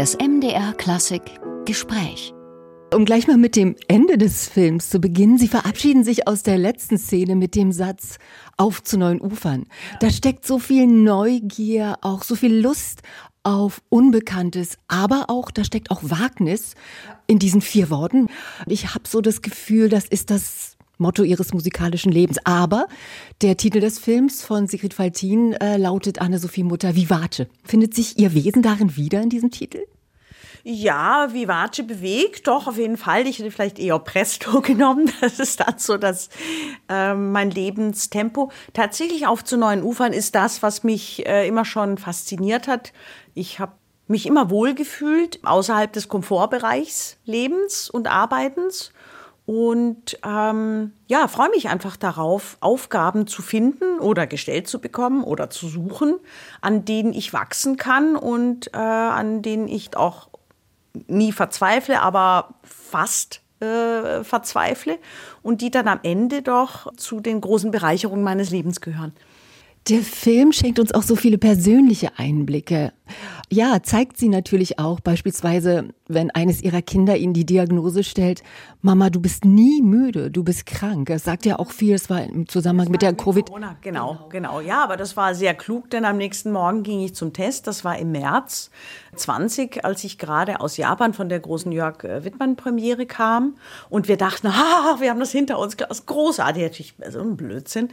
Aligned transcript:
Das 0.00 0.16
MDR 0.16 0.72
Klassik 0.72 1.20
Gespräch. 1.66 2.32
Um 2.94 3.04
gleich 3.04 3.26
mal 3.26 3.36
mit 3.36 3.54
dem 3.54 3.76
Ende 3.86 4.16
des 4.16 4.48
Films 4.48 4.88
zu 4.88 4.98
beginnen, 4.98 5.36
Sie 5.36 5.46
verabschieden 5.46 6.04
sich 6.04 6.26
aus 6.26 6.42
der 6.42 6.56
letzten 6.56 6.96
Szene 6.96 7.36
mit 7.36 7.54
dem 7.54 7.70
Satz 7.70 8.16
auf 8.56 8.82
zu 8.82 8.96
neuen 8.96 9.20
Ufern. 9.20 9.66
Da 10.00 10.08
steckt 10.08 10.46
so 10.46 10.58
viel 10.58 10.86
Neugier, 10.86 11.98
auch 12.00 12.22
so 12.22 12.34
viel 12.34 12.56
Lust 12.62 13.02
auf 13.42 13.82
Unbekanntes, 13.90 14.78
aber 14.88 15.26
auch, 15.28 15.50
da 15.50 15.64
steckt 15.64 15.90
auch 15.90 16.00
Wagnis 16.02 16.76
in 17.26 17.38
diesen 17.38 17.60
vier 17.60 17.90
Worten. 17.90 18.28
Ich 18.68 18.94
habe 18.94 19.06
so 19.06 19.20
das 19.20 19.42
Gefühl, 19.42 19.90
das 19.90 20.06
ist 20.06 20.30
das 20.30 20.78
Motto 21.00 21.22
ihres 21.24 21.52
musikalischen 21.52 22.12
Lebens. 22.12 22.38
Aber 22.44 22.86
der 23.40 23.56
Titel 23.56 23.80
des 23.80 23.98
Films 23.98 24.42
von 24.42 24.66
Sigrid 24.66 24.94
Faltin 24.94 25.54
äh, 25.54 25.76
lautet 25.76 26.20
Anne-Sophie 26.20 26.62
Mutter 26.62 26.94
Vivace. 26.94 27.46
Findet 27.64 27.94
sich 27.94 28.18
ihr 28.18 28.34
Wesen 28.34 28.62
darin 28.62 28.96
wieder 28.96 29.22
in 29.22 29.30
diesem 29.30 29.50
Titel? 29.50 29.80
Ja, 30.62 31.28
Vivace 31.32 31.86
bewegt, 31.86 32.46
doch, 32.46 32.66
auf 32.66 32.76
jeden 32.76 32.96
Fall. 32.96 33.26
Ich 33.26 33.38
hätte 33.38 33.50
vielleicht 33.50 33.78
eher 33.78 33.98
Presto 33.98 34.60
genommen. 34.62 35.10
Das 35.20 35.38
ist 35.38 35.60
dann 35.60 35.78
so 35.78 35.96
dass 35.96 36.28
äh, 36.88 37.14
mein 37.14 37.50
Lebenstempo. 37.50 38.50
Tatsächlich 38.72 39.26
auf 39.26 39.44
zu 39.44 39.56
neuen 39.56 39.82
Ufern 39.82 40.12
ist 40.12 40.34
das, 40.34 40.62
was 40.62 40.84
mich 40.84 41.26
äh, 41.26 41.46
immer 41.46 41.64
schon 41.64 41.98
fasziniert 41.98 42.68
hat. 42.68 42.92
Ich 43.34 43.58
habe 43.58 43.72
mich 44.06 44.26
immer 44.26 44.50
wohlgefühlt 44.50 45.38
außerhalb 45.44 45.92
des 45.92 46.08
Komfortbereichs 46.08 47.16
Lebens 47.24 47.88
und 47.88 48.08
Arbeitens 48.08 48.92
und 49.46 50.16
ähm, 50.24 50.92
ja, 51.08 51.26
freue 51.26 51.50
mich 51.50 51.68
einfach 51.68 51.96
darauf, 51.96 52.56
Aufgaben 52.60 53.26
zu 53.26 53.42
finden 53.42 53.98
oder 53.98 54.28
gestellt 54.28 54.68
zu 54.68 54.80
bekommen 54.80 55.24
oder 55.24 55.50
zu 55.50 55.66
suchen, 55.66 56.20
an 56.60 56.84
denen 56.84 57.12
ich 57.12 57.32
wachsen 57.32 57.76
kann 57.76 58.14
und 58.14 58.72
äh, 58.74 58.78
an 58.78 59.42
denen 59.42 59.66
ich 59.66 59.96
auch 59.96 60.29
nie 61.06 61.32
verzweifle, 61.32 62.00
aber 62.00 62.54
fast 62.62 63.42
äh, 63.60 64.24
verzweifle 64.24 64.98
und 65.42 65.60
die 65.60 65.70
dann 65.70 65.88
am 65.88 66.00
Ende 66.02 66.42
doch 66.42 66.94
zu 66.96 67.20
den 67.20 67.40
großen 67.40 67.70
Bereicherungen 67.70 68.24
meines 68.24 68.50
Lebens 68.50 68.80
gehören. 68.80 69.12
Der 69.88 70.00
Film 70.00 70.52
schenkt 70.52 70.78
uns 70.78 70.92
auch 70.92 71.02
so 71.02 71.16
viele 71.16 71.38
persönliche 71.38 72.18
Einblicke. 72.18 72.92
Ja, 73.50 73.82
zeigt 73.82 74.18
sie 74.18 74.28
natürlich 74.28 74.78
auch 74.78 75.00
beispielsweise, 75.00 75.88
wenn 76.14 76.30
eines 76.30 76.62
ihrer 76.62 76.82
Kinder 76.82 77.16
ihnen 77.16 77.34
die 77.34 77.46
Diagnose 77.46 78.04
stellt, 78.04 78.42
Mama, 78.82 79.10
du 79.10 79.20
bist 79.20 79.44
nie 79.44 79.82
müde, 79.82 80.30
du 80.30 80.42
bist 80.42 80.66
krank. 80.66 81.08
Das 81.08 81.24
sagt 81.24 81.44
ja 81.46 81.58
auch 81.58 81.70
viel, 81.70 81.94
es 81.94 82.10
war 82.10 82.22
im 82.22 82.48
Zusammenhang 82.48 82.90
mit 82.90 83.02
der 83.02 83.14
Covid. 83.14 83.46
Corona. 83.46 83.76
Genau, 83.82 84.26
genau. 84.30 84.60
Ja, 84.60 84.82
aber 84.82 84.96
das 84.96 85.16
war 85.16 85.34
sehr 85.34 85.54
klug, 85.54 85.90
denn 85.90 86.04
am 86.04 86.16
nächsten 86.16 86.52
Morgen 86.52 86.82
ging 86.82 87.00
ich 87.00 87.14
zum 87.14 87.32
Test. 87.32 87.66
Das 87.66 87.84
war 87.84 87.98
im 87.98 88.12
März 88.12 88.70
20, 89.16 89.84
als 89.84 90.04
ich 90.04 90.18
gerade 90.18 90.60
aus 90.60 90.76
Japan 90.76 91.12
von 91.14 91.28
der 91.28 91.40
großen 91.40 91.72
Jörg 91.72 92.04
äh, 92.04 92.24
Wittmann 92.24 92.56
Premiere 92.56 93.06
kam. 93.06 93.56
Und 93.88 94.08
wir 94.08 94.16
dachten, 94.16 94.46
ah, 94.48 94.96
wir 94.98 95.10
haben 95.10 95.20
das 95.20 95.32
hinter 95.32 95.58
uns, 95.58 95.76
das 95.76 96.00
ist 96.00 96.06
großartig, 96.06 96.62
natürlich 96.62 96.94
so 97.10 97.20
ein 97.20 97.36
Blödsinn. 97.36 97.90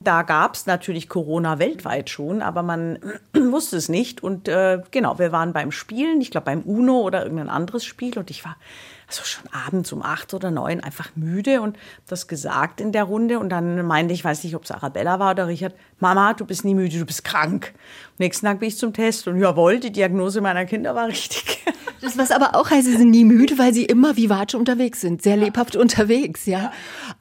Da 0.00 0.22
gab 0.22 0.54
es 0.54 0.66
natürlich 0.66 1.08
Corona 1.08 1.58
weltweit 1.58 2.10
schon, 2.10 2.42
aber 2.42 2.62
man 2.62 2.98
wusste 3.34 3.76
es 3.76 3.88
nicht. 3.88 4.22
Und 4.22 4.48
äh, 4.48 4.80
genau, 4.90 5.18
wir 5.18 5.32
waren 5.32 5.52
beim 5.52 5.72
Spielen, 5.72 6.20
ich 6.20 6.30
glaube 6.30 6.46
beim 6.46 6.62
Uno 6.62 7.00
oder 7.00 7.22
irgendein 7.22 7.48
anderes 7.58 7.84
Spiel. 7.84 8.16
Und 8.18 8.30
ich 8.30 8.44
war 8.44 8.56
also 9.08 9.22
schon 9.24 9.44
abends 9.52 9.92
um 9.92 10.02
acht 10.02 10.34
oder 10.34 10.50
neun 10.50 10.80
einfach 10.80 11.10
müde 11.16 11.60
und 11.60 11.78
das 12.06 12.28
gesagt 12.28 12.80
in 12.80 12.92
der 12.92 13.04
Runde. 13.04 13.38
Und 13.38 13.48
dann 13.48 13.86
meinte 13.86 14.14
ich, 14.14 14.24
weiß 14.24 14.44
nicht, 14.44 14.54
ob 14.54 14.64
es 14.64 14.70
Arabella 14.70 15.18
war 15.18 15.32
oder 15.32 15.48
Richard, 15.48 15.74
Mama, 15.98 16.34
du 16.34 16.44
bist 16.44 16.64
nie 16.64 16.74
müde, 16.74 16.98
du 16.98 17.06
bist 17.06 17.24
krank. 17.24 17.74
nächsten 18.18 18.46
Tag 18.46 18.60
bin 18.60 18.68
ich 18.68 18.78
zum 18.78 18.92
Test 18.92 19.26
und 19.26 19.38
jawohl, 19.38 19.80
die 19.80 19.92
Diagnose 19.92 20.40
meiner 20.40 20.66
Kinder 20.66 20.94
war 20.94 21.08
richtig. 21.08 21.64
Das, 22.00 22.16
was 22.16 22.30
aber 22.30 22.54
auch 22.54 22.70
heißt, 22.70 22.86
sie 22.86 22.96
sind 22.96 23.10
nie 23.10 23.24
müde, 23.24 23.58
weil 23.58 23.74
sie 23.74 23.84
immer 23.84 24.16
vivace 24.16 24.54
unterwegs 24.54 25.00
sind, 25.00 25.20
sehr 25.20 25.36
lebhaft 25.36 25.74
unterwegs, 25.76 26.46
ja. 26.46 26.70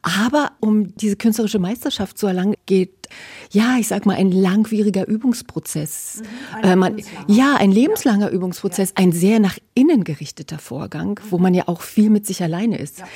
Aber 0.03 0.51
um 0.59 0.95
diese 0.97 1.15
künstlerische 1.15 1.57
Meisterschaft 1.57 2.19
zu 2.19 2.27
erlangen, 2.27 2.53
geht 2.67 3.09
ja, 3.51 3.77
ich 3.79 3.87
sag 3.87 4.05
mal, 4.05 4.15
ein 4.15 4.31
langwieriger 4.31 5.07
Übungsprozess. 5.07 6.21
Mhm, 6.21 6.55
ein 6.55 6.63
äh, 6.63 6.75
man, 6.75 7.01
ja, 7.27 7.55
ein 7.57 7.71
lebenslanger 7.71 8.27
ja. 8.27 8.31
Übungsprozess, 8.31 8.93
ein 8.95 9.11
sehr 9.11 9.39
nach 9.39 9.57
innen 9.73 10.03
gerichteter 10.03 10.59
Vorgang, 10.59 11.19
mhm. 11.23 11.31
wo 11.31 11.37
man 11.37 11.53
ja 11.53 11.67
auch 11.67 11.81
viel 11.81 12.09
mit 12.09 12.25
sich 12.25 12.41
alleine 12.41 12.77
ist. 12.77 12.99
Ja. 12.99 13.07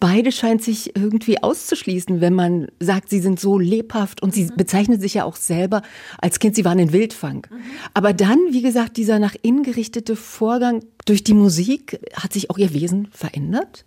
Beide 0.00 0.32
scheint 0.32 0.62
sich 0.62 0.96
irgendwie 0.96 1.42
auszuschließen, 1.42 2.20
wenn 2.20 2.34
man 2.34 2.68
sagt, 2.80 3.10
sie 3.10 3.20
sind 3.20 3.40
so 3.40 3.58
lebhaft 3.58 4.22
und 4.22 4.30
mhm. 4.30 4.34
sie 4.34 4.52
bezeichnet 4.56 5.00
sich 5.00 5.14
ja 5.14 5.24
auch 5.24 5.36
selber 5.36 5.82
als 6.18 6.38
Kind, 6.38 6.56
sie 6.56 6.64
waren 6.64 6.78
in 6.78 6.92
Wildfang. 6.92 7.46
Mhm. 7.50 7.56
Aber 7.94 8.12
dann, 8.12 8.38
wie 8.50 8.62
gesagt, 8.62 8.96
dieser 8.96 9.18
nach 9.18 9.36
innen 9.42 9.62
gerichtete 9.62 10.16
Vorgang 10.16 10.84
durch 11.06 11.24
die 11.24 11.34
Musik, 11.34 11.98
hat 12.14 12.32
sich 12.32 12.50
auch 12.50 12.58
ihr 12.58 12.74
Wesen 12.74 13.08
verändert? 13.12 13.84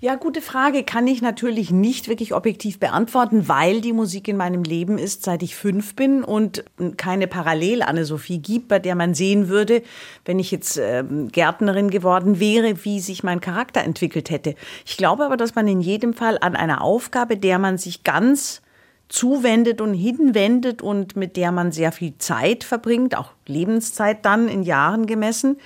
Ja, 0.00 0.14
gute 0.14 0.40
Frage. 0.40 0.84
Kann 0.84 1.08
ich 1.08 1.22
natürlich 1.22 1.72
nicht 1.72 2.06
wirklich 2.06 2.32
objektiv 2.32 2.78
beantworten, 2.78 3.48
weil 3.48 3.80
die 3.80 3.92
Musik 3.92 4.28
in 4.28 4.36
meinem 4.36 4.62
Leben 4.62 4.96
ist, 4.96 5.24
seit 5.24 5.42
ich 5.42 5.56
fünf 5.56 5.96
bin 5.96 6.22
und 6.22 6.62
keine 6.96 7.26
Parallel-Anne-Sophie 7.26 8.38
gibt, 8.38 8.68
bei 8.68 8.78
der 8.78 8.94
man 8.94 9.14
sehen 9.14 9.48
würde, 9.48 9.82
wenn 10.24 10.38
ich 10.38 10.52
jetzt 10.52 10.78
äh, 10.78 11.02
Gärtnerin 11.32 11.90
geworden 11.90 12.38
wäre, 12.38 12.84
wie 12.84 13.00
sich 13.00 13.24
mein 13.24 13.40
Charakter 13.40 13.82
entwickelt 13.82 14.30
hätte. 14.30 14.54
Ich 14.86 14.96
glaube 14.96 15.24
aber, 15.24 15.36
dass 15.36 15.56
man 15.56 15.66
in 15.66 15.80
jedem 15.80 16.14
Fall 16.14 16.38
an 16.40 16.54
einer 16.54 16.80
Aufgabe, 16.82 17.36
der 17.36 17.58
man 17.58 17.76
sich 17.76 18.04
ganz 18.04 18.62
zuwendet 19.08 19.80
und 19.80 19.94
hinwendet 19.94 20.82
und 20.82 21.16
mit 21.16 21.36
der 21.36 21.52
man 21.52 21.72
sehr 21.72 21.92
viel 21.92 22.18
Zeit 22.18 22.64
verbringt, 22.64 23.16
auch 23.16 23.32
Lebenszeit 23.46 24.24
dann 24.24 24.48
in 24.48 24.62
Jahren 24.62 25.06
gemessen, 25.06 25.58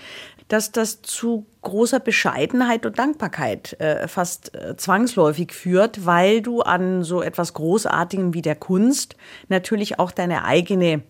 dass 0.49 0.71
das 0.71 1.03
zu 1.03 1.47
großer 1.63 1.99
Bescheidenheit 1.99 2.85
und 2.85 2.99
Dankbarkeit 2.99 3.81
äh, 3.81 4.07
fast 4.07 4.55
äh, 4.55 4.77
zwangsläufig 4.77 5.53
führt, 5.53 6.05
weil 6.05 6.43
du 6.43 6.61
an 6.61 7.05
so 7.05 7.23
etwas 7.23 7.55
Großartigem 7.55 8.35
wie 8.35 8.43
der 8.43 8.57
Kunst 8.57 9.17
natürlich 9.49 9.99
auch 9.99 10.11
deine 10.11 10.45
eigene 10.45 11.03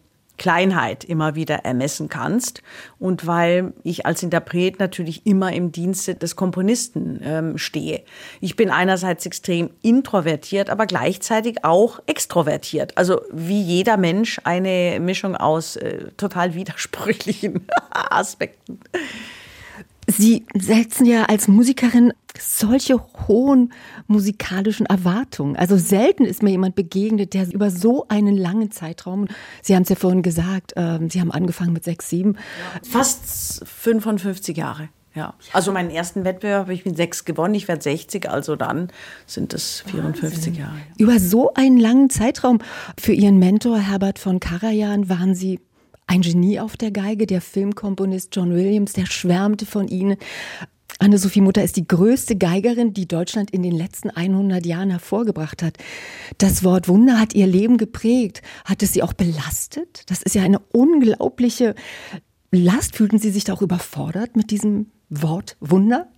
Kleinheit 0.43 1.05
immer 1.05 1.37
wieder 1.37 1.65
ermessen 1.65 2.09
kannst 2.09 2.65
und 2.99 3.29
weil 3.29 3.75
ich 3.85 4.07
als 4.07 4.25
Interpret 4.25 4.81
natürlich 4.81 5.25
immer 5.25 5.53
im 5.53 5.71
Dienste 5.71 6.17
des 6.17 6.35
Komponisten 6.35 7.21
ähm, 7.23 7.59
stehe. 7.59 8.03
Ich 8.41 8.57
bin 8.57 8.69
einerseits 8.69 9.25
extrem 9.25 9.71
introvertiert, 9.83 10.69
aber 10.69 10.87
gleichzeitig 10.87 11.65
auch 11.65 12.01
extrovertiert. 12.07 12.99
Also 12.99 13.21
wie 13.31 13.63
jeder 13.63 13.97
Mensch 13.97 14.41
eine 14.43 14.99
Mischung 14.99 15.37
aus 15.37 15.77
äh, 15.77 16.11
total 16.17 16.55
widersprüchlichen 16.55 17.65
Aspekten. 17.91 18.81
Sie 20.09 20.45
setzen 20.55 21.07
ja 21.07 21.25
als 21.25 21.47
Musikerin 21.49 22.13
solche 22.39 23.01
hohen 23.29 23.73
musikalischen 24.07 24.87
Erwartungen. 24.87 25.57
Also 25.57 25.77
selten 25.77 26.25
ist 26.25 26.43
mir 26.43 26.51
jemand 26.51 26.75
begegnet, 26.75 27.35
der 27.35 27.53
über 27.53 27.71
so 27.71 28.07
einen 28.09 28.37
langen 28.37 28.71
Zeitraum, 28.71 29.29
Sie 29.63 29.75
haben 29.75 29.83
es 29.83 29.89
ja 29.89 29.97
vorhin 29.97 30.23
gesagt, 30.23 30.77
äh, 30.77 30.99
Sie 31.09 31.21
haben 31.21 31.31
angefangen 31.31 31.73
mit 31.73 31.85
sechs, 31.85 32.09
sieben. 32.09 32.37
Fast 32.83 33.67
55 33.67 34.57
Jahre. 34.57 34.89
Ja, 35.15 35.35
also 35.53 35.73
meinen 35.73 35.91
ersten 35.91 36.25
Wettbewerb 36.25 36.61
habe 36.61 36.75
ich 36.75 36.87
mit 36.87 36.97
sechs 36.97 37.27
gewonnen. 37.27 37.55
Ich 37.55 37.69
werde 37.69 37.83
60, 37.83 38.31
also 38.31 38.57
dann 38.57 38.89
sind 39.27 39.53
es 39.53 39.83
54 39.87 40.23
Wahnsinn. 40.23 40.55
Jahre. 40.55 40.77
Ja. 40.77 40.95
Über 40.97 41.19
so 41.19 41.53
einen 41.53 41.77
langen 41.77 42.09
Zeitraum. 42.09 42.61
Für 42.99 43.13
Ihren 43.13 43.39
Mentor 43.39 43.79
Herbert 43.79 44.19
von 44.19 44.41
Karajan 44.41 45.11
waren 45.11 45.35
Sie 45.35 45.61
ein 46.13 46.21
Genie 46.21 46.61
auf 46.61 46.77
der 46.77 46.91
Geige, 46.91 47.27
der 47.27 47.41
Filmkomponist 47.41 48.37
John 48.37 48.55
Williams, 48.55 48.93
der 48.93 49.07
schwärmte 49.07 49.65
von 49.65 49.89
ihnen. 49.89 50.19
Anne-Sophie 50.99 51.41
Mutter 51.41 51.65
ist 51.65 51.77
die 51.77 51.89
größte 51.89 52.37
Geigerin, 52.37 52.93
die 52.93 53.09
Deutschland 53.09 53.51
in 53.51 53.63
den 53.63 53.73
letzten 53.73 54.11
100 54.11 54.67
Jahren 54.67 54.91
hervorgebracht 54.91 55.63
hat. 55.63 55.79
Das 56.37 56.65
Wort 56.65 56.87
Wunder 56.87 57.19
hat 57.19 57.35
ihr 57.35 57.47
Leben 57.47 57.79
geprägt. 57.79 58.43
Hat 58.67 58.83
es 58.83 58.93
sie 58.93 59.03
auch 59.03 59.15
belastet? 59.15 60.03
Das 60.11 60.21
ist 60.21 60.35
ja 60.35 60.43
eine 60.43 60.59
unglaubliche 60.59 61.75
Last. 62.51 62.95
Fühlten 62.95 63.19
Sie 63.19 63.31
sich 63.31 63.45
da 63.45 63.55
auch 63.55 63.63
überfordert 63.63 64.37
mit 64.37 64.51
diesem 64.51 64.91
Wort 65.09 65.57
Wunder? 65.61 66.12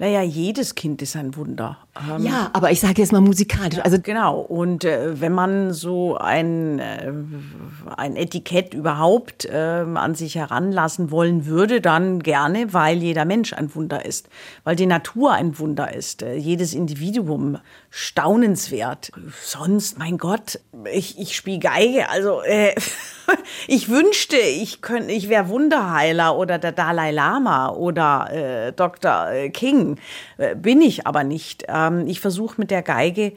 Naja, 0.00 0.22
jedes 0.22 0.74
Kind 0.74 1.02
ist 1.02 1.14
ein 1.14 1.36
Wunder. 1.36 1.76
Ähm, 2.10 2.24
ja, 2.24 2.48
aber 2.54 2.70
ich 2.70 2.80
sage 2.80 3.02
jetzt 3.02 3.12
mal 3.12 3.20
musikalisch. 3.20 3.80
Also 3.80 3.98
genau. 4.00 4.40
Und 4.40 4.86
äh, 4.86 5.20
wenn 5.20 5.32
man 5.32 5.74
so 5.74 6.16
ein, 6.16 6.78
äh, 6.78 7.12
ein 7.98 8.16
Etikett 8.16 8.72
überhaupt 8.72 9.44
äh, 9.44 9.84
an 9.94 10.14
sich 10.14 10.36
heranlassen 10.36 11.10
wollen 11.10 11.44
würde, 11.44 11.82
dann 11.82 12.20
gerne, 12.20 12.72
weil 12.72 13.02
jeder 13.02 13.26
Mensch 13.26 13.52
ein 13.52 13.74
Wunder 13.74 14.06
ist, 14.06 14.30
weil 14.64 14.74
die 14.74 14.86
Natur 14.86 15.32
ein 15.32 15.58
Wunder 15.58 15.92
ist, 15.92 16.22
äh, 16.22 16.34
jedes 16.34 16.72
Individuum 16.72 17.58
staunenswert. 17.90 19.10
Sonst, 19.42 19.98
mein 19.98 20.16
Gott, 20.16 20.60
ich, 20.92 21.18
ich 21.18 21.36
spiele 21.36 21.58
Geige, 21.58 22.08
also 22.08 22.40
äh, 22.42 22.74
ich 23.66 23.88
wünschte, 23.88 24.36
ich 24.36 24.80
könnte, 24.80 25.12
ich 25.12 25.28
wäre 25.28 25.48
Wunderheiler 25.48 26.38
oder 26.38 26.58
der 26.58 26.72
Dalai 26.72 27.10
Lama 27.10 27.70
oder 27.70 28.28
äh, 28.32 28.72
Dr. 28.72 29.26
King, 29.52 29.89
äh, 30.38 30.54
bin 30.54 30.80
ich 30.80 31.06
aber 31.06 31.24
nicht. 31.24 31.64
Ähm, 31.68 32.06
ich 32.06 32.20
versuche 32.20 32.60
mit 32.60 32.70
der 32.70 32.82
Geige 32.82 33.32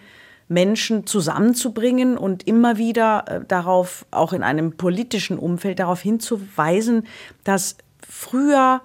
Menschen 0.48 1.06
zusammenzubringen 1.08 2.18
und 2.18 2.48
immer 2.48 2.78
wieder 2.78 3.26
äh, 3.28 3.42
darauf, 3.46 4.06
auch 4.12 4.34
in 4.34 4.44
einem 4.44 4.78
politischen 4.78 5.38
Umfeld, 5.38 5.80
darauf 5.80 6.02
hinzuweisen, 6.02 7.08
dass 7.44 7.78
früher 8.08 8.82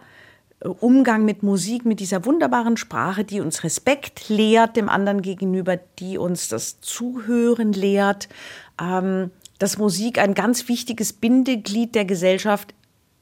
äh, 0.61 0.69
Umgang 0.69 1.25
mit 1.25 1.43
Musik, 1.43 1.85
mit 1.85 2.00
dieser 2.00 2.25
wunderbaren 2.25 2.76
Sprache, 2.76 3.25
die 3.25 3.41
uns 3.41 3.65
Respekt 3.65 4.29
lehrt 4.29 4.76
dem 4.76 4.88
anderen 4.88 5.23
gegenüber, 5.23 5.79
die 5.99 6.19
uns 6.19 6.49
das 6.49 6.81
Zuhören 6.81 7.73
lehrt, 7.73 8.29
ähm, 8.81 9.31
dass 9.59 9.79
Musik 9.79 10.19
ein 10.19 10.35
ganz 10.35 10.69
wichtiges 10.69 11.12
Bindeglied 11.12 11.94
der 11.94 12.05
Gesellschaft 12.05 12.75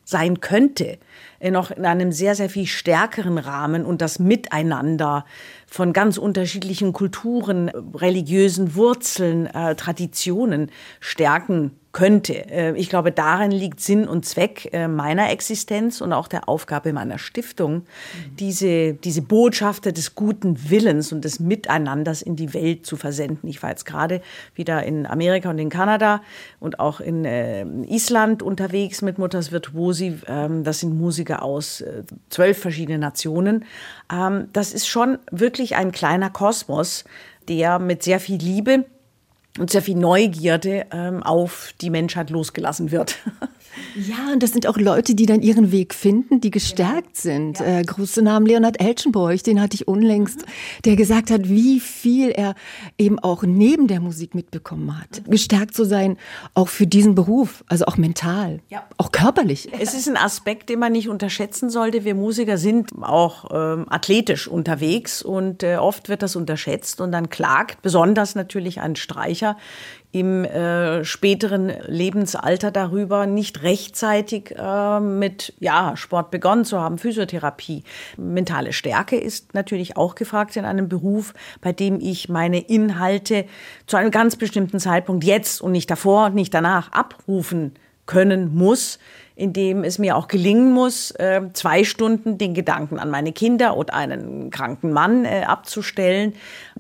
sein 0.07 0.41
könnte, 0.41 0.99
äh, 1.41 1.51
noch 1.51 1.71
in 1.71 1.85
einem 1.85 2.13
sehr, 2.13 2.35
sehr 2.35 2.49
viel 2.49 2.67
stärkeren 2.67 3.37
Rahmen 3.37 3.85
und 3.85 4.01
das 4.01 4.19
Miteinander 4.19 5.27
von 5.67 5.93
ganz 5.93 6.17
unterschiedlichen 6.17 6.93
Kulturen, 6.93 7.69
religiösen 7.69 8.77
Wurzeln, 8.77 9.47
äh, 9.47 9.75
Traditionen 9.75 10.71
stärken 11.01 11.73
könnte. 11.97 12.51
Äh, 12.51 12.77
ich 12.77 12.91
glaube, 12.91 13.11
darin 13.11 13.51
liegt 13.51 13.81
Sinn 13.81 14.07
und 14.07 14.27
Zweck 14.27 14.69
äh, 14.75 14.87
meiner 14.87 15.31
Existenz 15.31 16.03
und 16.03 16.13
auch 16.13 16.29
der 16.29 16.47
Aufgabe 16.47 16.93
meiner 16.93 17.19
Stiftung, 17.19 17.77
mhm. 17.77 17.85
diese, 18.39 18.93
diese 18.93 19.23
Botschafter 19.23 19.93
des 19.93 20.15
guten 20.15 20.69
Willens 20.69 21.11
und 21.11 21.25
des 21.25 21.41
Miteinanders 21.41 22.21
in 22.21 22.37
die 22.37 22.53
Welt 22.53 22.85
zu 22.85 22.99
versenden. 22.99 23.49
Ich 23.49 23.63
war 23.63 23.71
jetzt 23.71 23.87
gerade 23.87 24.21
wieder 24.55 24.83
in 24.83 25.07
Amerika 25.07 25.49
und 25.49 25.59
in 25.59 25.71
Kanada 25.71 26.21
und 26.61 26.81
auch 26.81 27.01
in 27.01 27.25
äh, 27.25 27.65
Island 27.89 28.43
unterwegs 28.43 29.01
mit 29.01 29.17
Mutters 29.17 29.51
Virtuosi. 29.51 30.19
Ähm, 30.29 30.65
das 30.65 30.81
sind 30.81 30.99
Musiker 30.99 31.43
aus 31.43 31.83
zwölf 32.29 32.59
verschiedenen 32.59 33.01
Nationen. 33.01 33.65
Ähm, 34.13 34.49
das 34.53 34.75
ist 34.75 34.87
schon 34.87 35.17
wirklich 35.31 35.77
ein 35.77 35.93
kleiner 35.93 36.29
Kosmos, 36.29 37.07
der 37.49 37.79
mit 37.79 38.03
sehr 38.03 38.21
viel 38.21 38.37
Liebe 38.37 38.85
und 39.59 39.71
sehr 39.71 39.83
viel 39.83 39.97
Neugierde 39.97 40.87
ähm, 40.93 41.23
auf 41.23 41.73
die 41.81 41.91
Menschheit 41.91 42.31
losgelassen 42.31 42.91
wird. 42.91 43.17
Ja, 43.95 44.33
und 44.33 44.43
das 44.43 44.53
sind 44.53 44.67
auch 44.67 44.77
Leute, 44.77 45.15
die 45.15 45.27
dann 45.27 45.43
ihren 45.43 45.73
Weg 45.73 45.95
finden, 45.95 46.41
die 46.41 46.51
gestärkt 46.51 47.17
sind. 47.17 47.61
Ja. 47.61 47.81
Äh, 47.81 47.83
große 47.83 48.23
Namen 48.23 48.47
Leonard 48.47 48.81
Elchenborch, 48.81 49.43
den 49.43 49.61
hatte 49.61 49.75
ich 49.75 49.89
unlängst, 49.89 50.41
mhm. 50.41 50.51
der 50.85 50.97
gesagt 50.97 51.31
hat, 51.31 51.49
wie 51.49 51.81
viel 51.81 52.31
er 52.31 52.55
eben 52.99 53.19
auch 53.19 53.43
neben 53.43 53.87
der 53.87 54.01
Musik 54.01 54.35
mitbekommen 54.35 54.99
hat. 54.99 55.27
Mhm. 55.27 55.31
Gestärkt 55.31 55.75
zu 55.75 55.85
sein, 55.85 56.17
auch 56.55 56.69
für 56.69 56.87
diesen 56.87 57.15
Beruf, 57.15 57.65
also 57.69 57.87
auch 57.87 57.97
mental, 57.97 58.61
ja. 58.69 58.85
auch 58.99 59.13
körperlich. 59.13 59.69
Es 59.79 59.95
ist 59.95 60.09
ein 60.09 60.17
Aspekt, 60.17 60.69
den 60.69 60.79
man 60.79 60.93
nicht 60.93 61.09
unterschätzen 61.09 61.71
sollte. 61.71 62.05
Wir 62.05 62.15
Musiker 62.15 62.59
sind 62.59 62.91
auch 63.01 63.51
ähm, 63.53 63.87
athletisch 63.89 64.49
unterwegs 64.49 65.23
und 65.23 65.63
äh, 65.63 65.77
oft 65.77 66.09
wird 66.09 66.23
das 66.23 66.37
unterschätzt 66.37 67.01
und 67.01 67.13
dann 67.13 67.29
klagt 67.29 67.83
besonders 67.83 68.35
natürlich 68.35 68.81
ein 68.81 68.97
Streicher 68.97 69.57
im 70.17 70.47
äh, 70.47 71.05
späteren 71.05 71.71
Lebensalter 71.87 72.71
darüber, 72.71 73.27
nicht 73.27 73.63
rechtzeitig 73.63 74.55
äh, 74.57 74.99
mit 74.99 75.53
ja, 75.61 75.95
Sport 75.95 76.31
begonnen 76.31 76.65
zu 76.65 76.81
haben, 76.81 76.97
Physiotherapie. 76.97 77.85
Mentale 78.17 78.73
Stärke 78.73 79.17
ist 79.17 79.53
natürlich 79.53 79.99
auch 79.99 80.15
gefragt 80.15 80.57
in 80.57 80.65
einem 80.65 80.89
Beruf, 80.89 81.35
bei 81.61 81.73
dem 81.73 82.01
ich 82.01 82.31
meine 82.31 82.61
Inhalte 82.61 83.45
zu 83.87 83.99
einem 83.99 84.11
ganz 84.11 84.37
bestimmten 84.37 84.81
Zeitpunkt 84.81 85.23
jetzt 85.23 85.61
und 85.61 85.73
nicht 85.73 85.91
davor 85.91 86.27
und 86.27 86.35
nicht 86.35 86.55
danach 86.55 86.93
abrufen 86.93 87.75
können 88.07 88.55
muss 88.55 88.99
in 89.37 89.53
dem 89.53 89.85
es 89.85 89.99
mir 89.99 90.17
auch 90.17 90.29
gelingen 90.29 90.73
muss, 90.73 91.11
äh, 91.13 91.43
zwei 91.53 91.85
Stunden 91.85 92.39
den 92.39 92.55
Gedanken 92.55 92.99
an 92.99 93.11
meine 93.11 93.33
Kinder 93.33 93.77
oder 93.77 93.93
einen 93.93 94.51
kranken 94.51 94.93
Mann 94.93 95.27
äh, 95.27 95.43
abzustellen, 95.47 96.33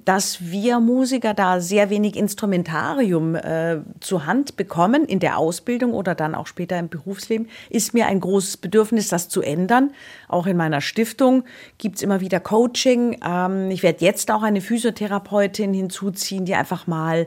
dass 0.06 0.38
wir 0.40 0.78
Musiker 0.78 1.34
da 1.34 1.60
sehr 1.60 1.90
wenig 1.90 2.14
Instrumentarium 2.14 3.34
äh, 3.34 3.78
zur 4.00 4.24
Hand 4.24 4.56
bekommen 4.56 5.04
in 5.04 5.18
der 5.18 5.36
Ausbildung 5.36 5.92
oder 5.92 6.14
dann 6.14 6.36
auch 6.36 6.46
später 6.46 6.78
im 6.78 6.88
Berufsleben, 6.88 7.48
ist 7.70 7.92
mir 7.92 8.06
ein 8.06 8.20
großes 8.20 8.58
Bedürfnis, 8.58 9.08
das 9.08 9.28
zu 9.28 9.42
ändern. 9.42 9.90
Auch 10.28 10.46
in 10.46 10.56
meiner 10.56 10.80
Stiftung 10.80 11.42
gibt's 11.78 12.02
immer 12.02 12.20
wieder 12.20 12.38
Coaching. 12.38 13.18
Ähm, 13.26 13.72
ich 13.72 13.82
werde 13.82 14.04
jetzt 14.04 14.30
auch 14.30 14.44
eine 14.44 14.60
Physiotherapeutin 14.60 15.74
hinzuziehen, 15.74 16.44
die 16.44 16.54
einfach 16.54 16.86
mal 16.86 17.26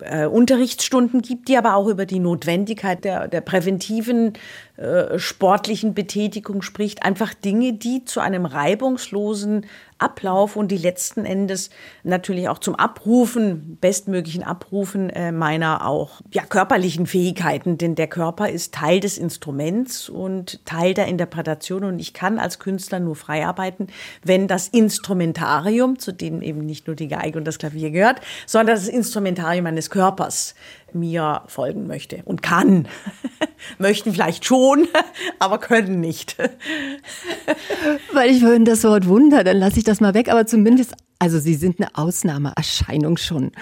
äh, 0.00 0.24
Unterrichtsstunden 0.24 1.20
gibt, 1.20 1.48
die 1.48 1.58
aber 1.58 1.76
auch 1.76 1.88
über 1.88 2.06
die 2.06 2.20
Notwendigkeit 2.20 3.04
der, 3.04 3.28
der 3.28 3.42
präventiven 3.42 4.32
äh, 4.76 5.20
sportlichen 5.20 5.94
Betätigung 5.94 6.60
spricht. 6.60 7.04
Einfach 7.04 7.32
Dinge, 7.32 7.74
die 7.74 8.04
zu 8.04 8.18
einem 8.18 8.44
reibungslosen 8.44 9.66
Ablauf 9.98 10.56
und 10.56 10.72
die 10.72 10.76
letzten 10.76 11.24
Endes 11.24 11.70
natürlich 12.02 12.48
auch 12.48 12.58
zum 12.58 12.74
Abrufen, 12.74 13.78
bestmöglichen 13.80 14.42
Abrufen 14.42 15.10
äh, 15.10 15.30
meiner 15.30 15.86
auch 15.86 16.20
ja, 16.32 16.42
körperlichen 16.42 17.06
Fähigkeiten. 17.06 17.78
Denn 17.78 17.94
der 17.94 18.08
Körper 18.08 18.48
ist 18.48 18.74
Teil 18.74 18.98
des 18.98 19.16
Instruments 19.16 20.08
und 20.08 20.64
Teil 20.66 20.92
der 20.92 21.06
Interpretation. 21.06 21.84
Und 21.84 22.00
ich 22.00 22.12
kann 22.12 22.40
als 22.40 22.58
Künstler 22.58 22.98
nur 22.98 23.14
frei 23.14 23.46
arbeiten, 23.46 23.86
wenn 24.24 24.48
das 24.48 24.66
Instrumentarium, 24.66 26.00
zu 26.00 26.12
dem 26.12 26.42
eben 26.42 26.66
nicht 26.66 26.88
nur 26.88 26.96
die 26.96 27.08
Geige 27.08 27.38
und 27.38 27.44
das 27.44 27.58
Klavier 27.58 27.92
gehört, 27.92 28.20
sondern 28.46 28.74
das 28.74 28.88
Instrumentarium 28.88 29.62
meines 29.62 29.88
Körpers 29.88 30.56
mir 30.94 31.42
folgen 31.46 31.86
möchte 31.86 32.22
und 32.24 32.42
kann. 32.42 32.88
Möchten 33.78 34.12
vielleicht 34.12 34.44
schon, 34.44 34.88
aber 35.38 35.58
können 35.58 36.00
nicht. 36.00 36.36
Weil 38.12 38.30
ich 38.30 38.40
vorhin 38.40 38.64
das 38.64 38.84
Wort 38.84 39.08
Wunder, 39.08 39.44
dann 39.44 39.56
lasse 39.56 39.78
ich 39.78 39.84
das 39.84 40.00
mal 40.00 40.14
weg, 40.14 40.30
aber 40.30 40.46
zumindest 40.46 40.94
also 41.24 41.38
sie 41.38 41.54
sind 41.54 41.80
eine 41.80 41.88
Ausnahmeerscheinung 41.94 43.16
schon. 43.16 43.52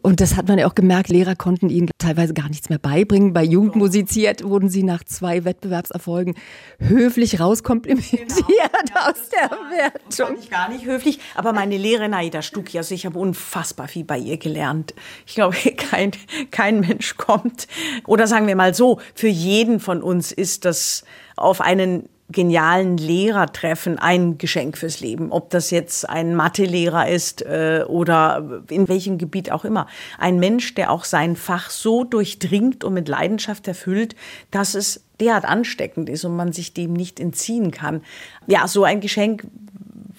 Und 0.00 0.22
das 0.22 0.36
hat 0.36 0.48
man 0.48 0.58
ja 0.58 0.66
auch 0.66 0.74
gemerkt, 0.74 1.10
Lehrer 1.10 1.36
konnten 1.36 1.68
ihnen 1.68 1.90
teilweise 1.98 2.32
gar 2.32 2.48
nichts 2.48 2.70
mehr 2.70 2.78
beibringen. 2.78 3.34
Bei 3.34 3.44
Jugend 3.44 3.76
musiziert 3.76 4.42
wurden 4.42 4.70
sie 4.70 4.82
nach 4.82 5.04
zwei 5.04 5.44
Wettbewerbserfolgen 5.44 6.34
höflich 6.78 7.38
rauskomplimentiert 7.38 8.26
genau. 8.26 9.10
aus 9.10 9.28
der 9.28 9.50
Wertung. 9.50 10.38
Ich 10.40 10.48
gar 10.48 10.70
nicht 10.70 10.86
höflich. 10.86 11.20
Aber 11.34 11.52
meine 11.52 11.76
Lehrerin 11.76 12.14
Aida 12.14 12.40
Stucki, 12.40 12.78
also 12.78 12.94
ich 12.94 13.04
habe 13.04 13.18
unfassbar 13.18 13.86
viel 13.86 14.04
bei 14.04 14.16
ihr 14.16 14.38
gelernt. 14.38 14.94
Ich 15.26 15.34
glaube, 15.34 15.56
kein, 15.76 16.12
kein 16.50 16.80
Mensch 16.80 17.18
kommt. 17.18 17.68
Oder 18.06 18.28
sagen 18.28 18.46
wir 18.46 18.56
mal 18.56 18.72
so, 18.74 18.98
für 19.14 19.28
jeden 19.28 19.78
von 19.78 20.02
uns 20.02 20.32
ist 20.32 20.64
das 20.64 21.04
auf 21.36 21.60
einen 21.60 22.08
genialen 22.30 22.96
Lehrer 22.96 23.52
treffen 23.52 23.98
ein 23.98 24.38
Geschenk 24.38 24.78
fürs 24.78 25.00
Leben. 25.00 25.32
Ob 25.32 25.50
das 25.50 25.70
jetzt 25.70 26.08
ein 26.08 26.34
Mathelehrer 26.34 27.08
ist 27.08 27.42
äh, 27.42 27.84
oder 27.86 28.62
in 28.70 28.88
welchem 28.88 29.18
Gebiet 29.18 29.50
auch 29.50 29.64
immer. 29.64 29.86
Ein 30.18 30.38
Mensch, 30.38 30.74
der 30.74 30.90
auch 30.90 31.04
sein 31.04 31.36
Fach 31.36 31.70
so 31.70 32.04
durchdringt 32.04 32.84
und 32.84 32.94
mit 32.94 33.08
Leidenschaft 33.08 33.66
erfüllt, 33.68 34.14
dass 34.50 34.74
es 34.74 35.04
derart 35.20 35.44
ansteckend 35.44 36.08
ist 36.08 36.24
und 36.24 36.36
man 36.36 36.52
sich 36.52 36.72
dem 36.72 36.92
nicht 36.92 37.20
entziehen 37.20 37.70
kann. 37.70 38.02
Ja, 38.46 38.66
so 38.68 38.84
ein 38.84 39.00
Geschenk 39.00 39.46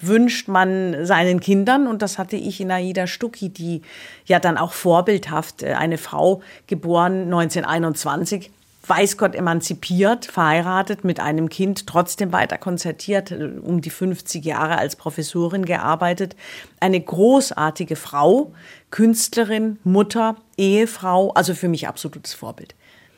wünscht 0.00 0.48
man 0.48 1.06
seinen 1.06 1.40
Kindern 1.40 1.86
und 1.86 2.02
das 2.02 2.18
hatte 2.18 2.36
ich 2.36 2.60
in 2.60 2.70
Aida 2.70 3.06
Stucki, 3.06 3.48
die 3.48 3.82
ja 4.26 4.40
dann 4.40 4.58
auch 4.58 4.72
vorbildhaft 4.72 5.62
äh, 5.62 5.74
eine 5.74 5.98
Frau 5.98 6.42
geboren 6.66 7.24
1921 7.24 8.50
weiß 8.86 9.16
Gott 9.16 9.34
emanzipiert, 9.34 10.26
verheiratet 10.26 11.04
mit 11.04 11.20
einem 11.20 11.48
Kind, 11.48 11.86
trotzdem 11.86 12.32
weiter 12.32 12.58
konzertiert, 12.58 13.32
um 13.32 13.80
die 13.80 13.90
50 13.90 14.44
Jahre 14.44 14.78
als 14.78 14.96
Professorin 14.96 15.64
gearbeitet. 15.64 16.34
Eine 16.80 17.00
großartige 17.00 17.96
Frau, 17.96 18.52
Künstlerin, 18.90 19.78
Mutter, 19.84 20.36
Ehefrau, 20.56 21.30
also 21.32 21.54
für 21.54 21.68
mich 21.68 21.86
absolutes 21.86 22.34
Vorbild 22.34 22.74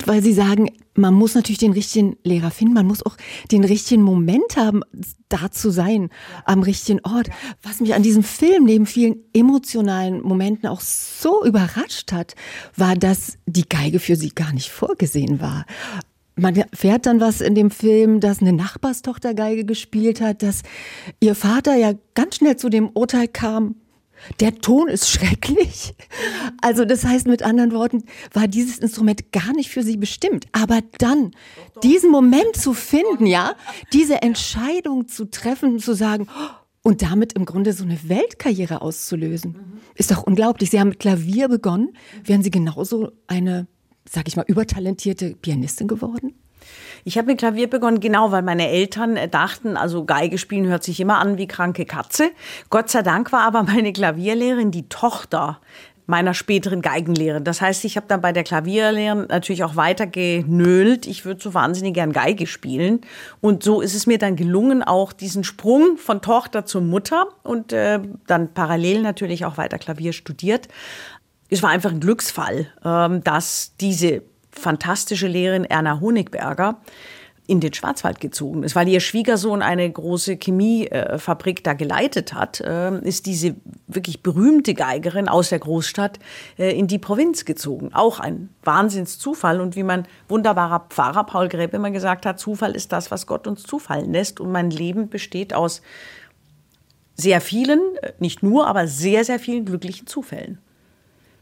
weil 0.06 0.22
Sie 0.22 0.32
sagen, 0.32 0.70
man 0.94 1.14
muss 1.14 1.34
natürlich 1.34 1.58
den 1.58 1.72
richtigen 1.72 2.16
Lehrer 2.22 2.50
finden, 2.50 2.74
man 2.74 2.86
muss 2.86 3.04
auch 3.04 3.16
den 3.50 3.64
richtigen 3.64 4.02
Moment 4.02 4.56
haben, 4.56 4.82
da 5.28 5.50
zu 5.50 5.70
sein, 5.70 6.10
am 6.44 6.62
richtigen 6.62 7.00
Ort. 7.04 7.28
Was 7.62 7.80
mich 7.80 7.94
an 7.94 8.02
diesem 8.02 8.22
Film 8.22 8.64
neben 8.64 8.86
vielen 8.86 9.16
emotionalen 9.32 10.22
Momenten 10.22 10.68
auch 10.68 10.80
so 10.80 11.44
überrascht 11.44 12.12
hat, 12.12 12.34
war, 12.76 12.96
dass 12.96 13.38
die 13.46 13.68
Geige 13.68 13.98
für 13.98 14.16
sie 14.16 14.30
gar 14.30 14.52
nicht 14.52 14.70
vorgesehen 14.70 15.40
war. 15.40 15.64
Man 16.36 16.56
erfährt 16.56 17.06
dann 17.06 17.20
was 17.20 17.40
in 17.40 17.54
dem 17.54 17.70
Film, 17.70 18.18
dass 18.18 18.40
eine 18.40 18.52
Nachbarstochter 18.52 19.34
Geige 19.34 19.64
gespielt 19.64 20.20
hat, 20.20 20.42
dass 20.42 20.62
ihr 21.20 21.36
Vater 21.36 21.76
ja 21.76 21.92
ganz 22.14 22.36
schnell 22.36 22.56
zu 22.56 22.68
dem 22.68 22.90
Urteil 22.90 23.28
kam, 23.28 23.76
der 24.40 24.54
Ton 24.56 24.88
ist 24.88 25.08
schrecklich. 25.08 25.94
Also 26.60 26.84
das 26.84 27.04
heißt 27.04 27.26
mit 27.26 27.42
anderen 27.42 27.72
Worten, 27.72 28.04
war 28.32 28.48
dieses 28.48 28.78
Instrument 28.78 29.32
gar 29.32 29.52
nicht 29.52 29.70
für 29.70 29.82
sie 29.82 29.96
bestimmt. 29.96 30.46
Aber 30.52 30.80
dann 30.98 31.32
diesen 31.82 32.10
Moment 32.10 32.56
zu 32.56 32.74
finden, 32.74 33.26
ja, 33.26 33.54
diese 33.92 34.22
Entscheidung 34.22 35.08
zu 35.08 35.26
treffen, 35.30 35.78
zu 35.78 35.94
sagen, 35.94 36.28
und 36.86 37.00
damit 37.00 37.32
im 37.32 37.46
Grunde 37.46 37.72
so 37.72 37.82
eine 37.82 37.98
Weltkarriere 38.08 38.82
auszulösen, 38.82 39.80
ist 39.94 40.10
doch 40.10 40.22
unglaublich. 40.22 40.68
Sie 40.68 40.78
haben 40.78 40.90
mit 40.90 41.00
Klavier 41.00 41.48
begonnen. 41.48 41.96
Wären 42.22 42.42
Sie 42.42 42.50
genauso 42.50 43.10
eine, 43.26 43.66
sag 44.06 44.28
ich 44.28 44.36
mal, 44.36 44.44
übertalentierte 44.46 45.34
Pianistin 45.34 45.88
geworden? 45.88 46.34
Ich 47.04 47.18
habe 47.18 47.26
mit 47.26 47.38
Klavier 47.38 47.68
begonnen, 47.68 48.00
genau, 48.00 48.32
weil 48.32 48.42
meine 48.42 48.68
Eltern 48.68 49.16
äh, 49.16 49.28
dachten, 49.28 49.76
also 49.76 50.04
Geige 50.04 50.38
spielen 50.38 50.66
hört 50.66 50.82
sich 50.82 51.00
immer 51.00 51.18
an 51.18 51.36
wie 51.36 51.46
kranke 51.46 51.84
Katze. 51.84 52.30
Gott 52.70 52.88
sei 52.88 53.02
Dank 53.02 53.30
war 53.30 53.42
aber 53.42 53.62
meine 53.74 53.92
Klavierlehrerin 53.92 54.70
die 54.70 54.88
Tochter 54.88 55.60
meiner 56.06 56.34
späteren 56.34 56.82
Geigenlehre. 56.82 57.40
Das 57.40 57.60
heißt, 57.60 57.84
ich 57.84 57.96
habe 57.96 58.06
dann 58.06 58.20
bei 58.20 58.32
der 58.32 58.44
Klavierlehre 58.44 59.26
natürlich 59.28 59.64
auch 59.64 59.76
weiter 59.76 60.06
genölt. 60.06 61.06
Ich 61.06 61.24
würde 61.24 61.42
so 61.42 61.54
wahnsinnig 61.54 61.94
gern 61.94 62.12
Geige 62.12 62.46
spielen. 62.46 63.00
Und 63.40 63.62
so 63.62 63.80
ist 63.80 63.94
es 63.94 64.06
mir 64.06 64.18
dann 64.18 64.36
gelungen, 64.36 64.82
auch 64.82 65.12
diesen 65.12 65.44
Sprung 65.44 65.96
von 65.96 66.20
Tochter 66.20 66.66
zur 66.66 66.82
Mutter 66.82 67.28
und 67.42 67.72
äh, 67.72 68.00
dann 68.26 68.52
parallel 68.52 69.00
natürlich 69.00 69.46
auch 69.46 69.56
weiter 69.56 69.78
Klavier 69.78 70.12
studiert. 70.12 70.68
Es 71.48 71.62
war 71.62 71.70
einfach 71.70 71.90
ein 71.90 72.00
Glücksfall, 72.00 72.66
äh, 72.84 73.20
dass 73.20 73.74
diese 73.80 74.22
fantastische 74.54 75.26
Lehrerin 75.26 75.64
Erna 75.64 76.00
Honigberger 76.00 76.80
in 77.46 77.60
den 77.60 77.74
Schwarzwald 77.74 78.20
gezogen 78.20 78.62
ist, 78.62 78.74
weil 78.74 78.88
ihr 78.88 79.00
Schwiegersohn 79.00 79.60
eine 79.60 79.90
große 79.90 80.38
Chemiefabrik 80.42 81.62
da 81.62 81.74
geleitet 81.74 82.32
hat, 82.32 82.60
äh, 82.60 82.98
ist 83.00 83.26
diese 83.26 83.56
wirklich 83.86 84.22
berühmte 84.22 84.72
Geigerin 84.72 85.28
aus 85.28 85.50
der 85.50 85.58
Großstadt 85.58 86.18
äh, 86.58 86.76
in 86.76 86.86
die 86.86 86.98
Provinz 86.98 87.44
gezogen. 87.44 87.92
Auch 87.92 88.18
ein 88.18 88.48
Wahnsinnszufall 88.62 89.60
und 89.60 89.76
wie 89.76 89.82
mein 89.82 90.04
wunderbarer 90.26 90.86
Pfarrer 90.88 91.24
Paul 91.24 91.48
Gräbe 91.48 91.76
immer 91.76 91.90
gesagt 91.90 92.24
hat, 92.24 92.40
Zufall 92.40 92.74
ist 92.74 92.92
das, 92.92 93.10
was 93.10 93.26
Gott 93.26 93.46
uns 93.46 93.62
zufallen 93.62 94.12
lässt 94.12 94.40
und 94.40 94.50
mein 94.50 94.70
Leben 94.70 95.10
besteht 95.10 95.52
aus 95.52 95.82
sehr 97.14 97.42
vielen, 97.42 97.80
äh, 98.00 98.12
nicht 98.20 98.42
nur, 98.42 98.66
aber 98.66 98.86
sehr, 98.86 99.22
sehr 99.22 99.38
vielen 99.38 99.66
glücklichen 99.66 100.06
Zufällen. 100.06 100.58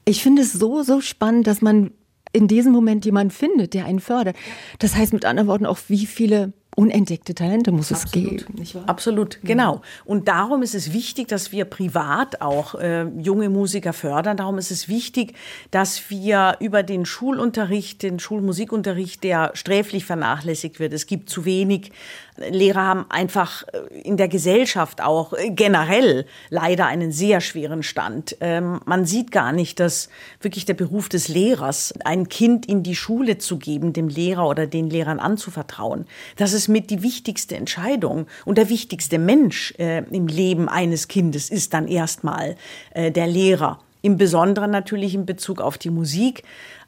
Ich 0.05 0.21
finde 0.21 0.43
es 0.43 0.53
so, 0.53 0.83
so 0.83 1.01
spannend, 1.01 1.47
dass 1.47 1.63
man 1.63 1.93
in 2.33 2.49
diesem 2.49 2.73
Moment 2.73 3.05
jemanden 3.05 3.31
findet, 3.31 3.75
der 3.75 3.85
einen 3.87 4.01
fördert. 4.01 4.37
Das 4.79 4.97
heißt 4.97 5.13
mit 5.13 5.25
anderen 5.25 5.49
Worten 5.49 5.67
auch, 5.67 5.79
wie 5.89 6.07
viele 6.07 6.53
unentdeckte 6.75 7.35
Talente 7.35 7.71
muss 7.71 7.93
Absolut. 7.93 8.33
es 8.33 8.47
geben. 8.47 8.59
Nicht 8.59 8.75
wahr? 8.75 8.85
Absolut, 8.87 9.41
genau. 9.43 9.83
Und 10.07 10.29
darum 10.29 10.63
ist 10.63 10.75
es 10.75 10.93
wichtig, 10.95 11.29
dass 11.29 11.53
wir 11.53 11.67
privat 11.67 12.41
auch 12.41 12.75
äh, 12.77 13.05
junge 13.19 13.51
Musiker 13.51 13.93
fördern. 13.93 14.39
Darum 14.39 14.57
ist 14.57 14.71
es 14.71 14.89
wichtig, 14.89 15.35
dass 15.71 16.09
wir 16.09 16.57
über 16.61 16.83
den 16.83 17.05
Schulunterricht, 17.05 18.03
den 18.03 18.19
Schulmusikunterricht, 18.19 19.23
der 19.23 19.51
sträflich 19.53 20.07
vernachlässigt 20.07 20.81
wird. 20.81 20.95
Es 20.95 21.07
gibt 21.07 21.29
zu 21.29 21.45
wenig 21.45 21.93
Lehrer 22.37 22.83
haben 22.83 23.07
einfach 23.11 23.65
äh, 23.69 24.01
in 24.01 24.17
der 24.17 24.29
Gesellschaft 24.29 25.03
auch 25.03 25.33
äh, 25.33 25.51
generell 25.51 26.27
leider 26.49 26.87
einen 26.87 27.13
sehr 27.13 27.41
schweren 27.41 27.83
Stand. 27.83 28.37
Ähm, 28.41 28.81
man 28.87 29.05
sieht 29.05 29.31
gar 29.31 29.53
nicht, 29.53 29.81
dass 29.81 30.09
wirklich 30.41 30.65
der 30.65 30.75
Beruf 30.75 31.09
des 31.09 31.29
Lehrers, 31.29 31.93
ein 32.05 32.29
Kind 32.29 32.67
in 32.67 32.83
die 32.83 32.97
Schule 32.97 33.39
zu 33.39 33.59
geben, 33.59 33.93
dem 33.93 34.09
Lehrer 34.09 34.49
oder 34.49 34.67
den 34.67 34.89
Lehrern 34.89 35.21
anzuvertrauen, 35.21 36.07
das 36.37 36.53
ist 36.53 36.69
mit 36.69 36.91
die 36.91 37.03
wichtigste 37.03 37.57
Entscheidung. 37.57 38.27
Und 38.45 38.57
der 38.57 38.69
wichtigste 38.69 39.19
Mensch 39.19 39.75
äh, 39.79 39.99
im 40.11 40.27
Leben 40.27 40.69
eines 40.69 41.09
Kindes 41.09 41.51
ist 41.51 41.75
dann 41.75 41.87
erstmal 41.87 42.57
der 42.95 43.27
Lehrer. 43.27 43.79
Im 44.03 44.17
Besonderen 44.17 44.71
natürlich 44.71 45.15
in 45.15 45.27
Bezug 45.27 45.61
auf 45.61 45.79
die 45.79 45.91
Musik. 45.91 46.43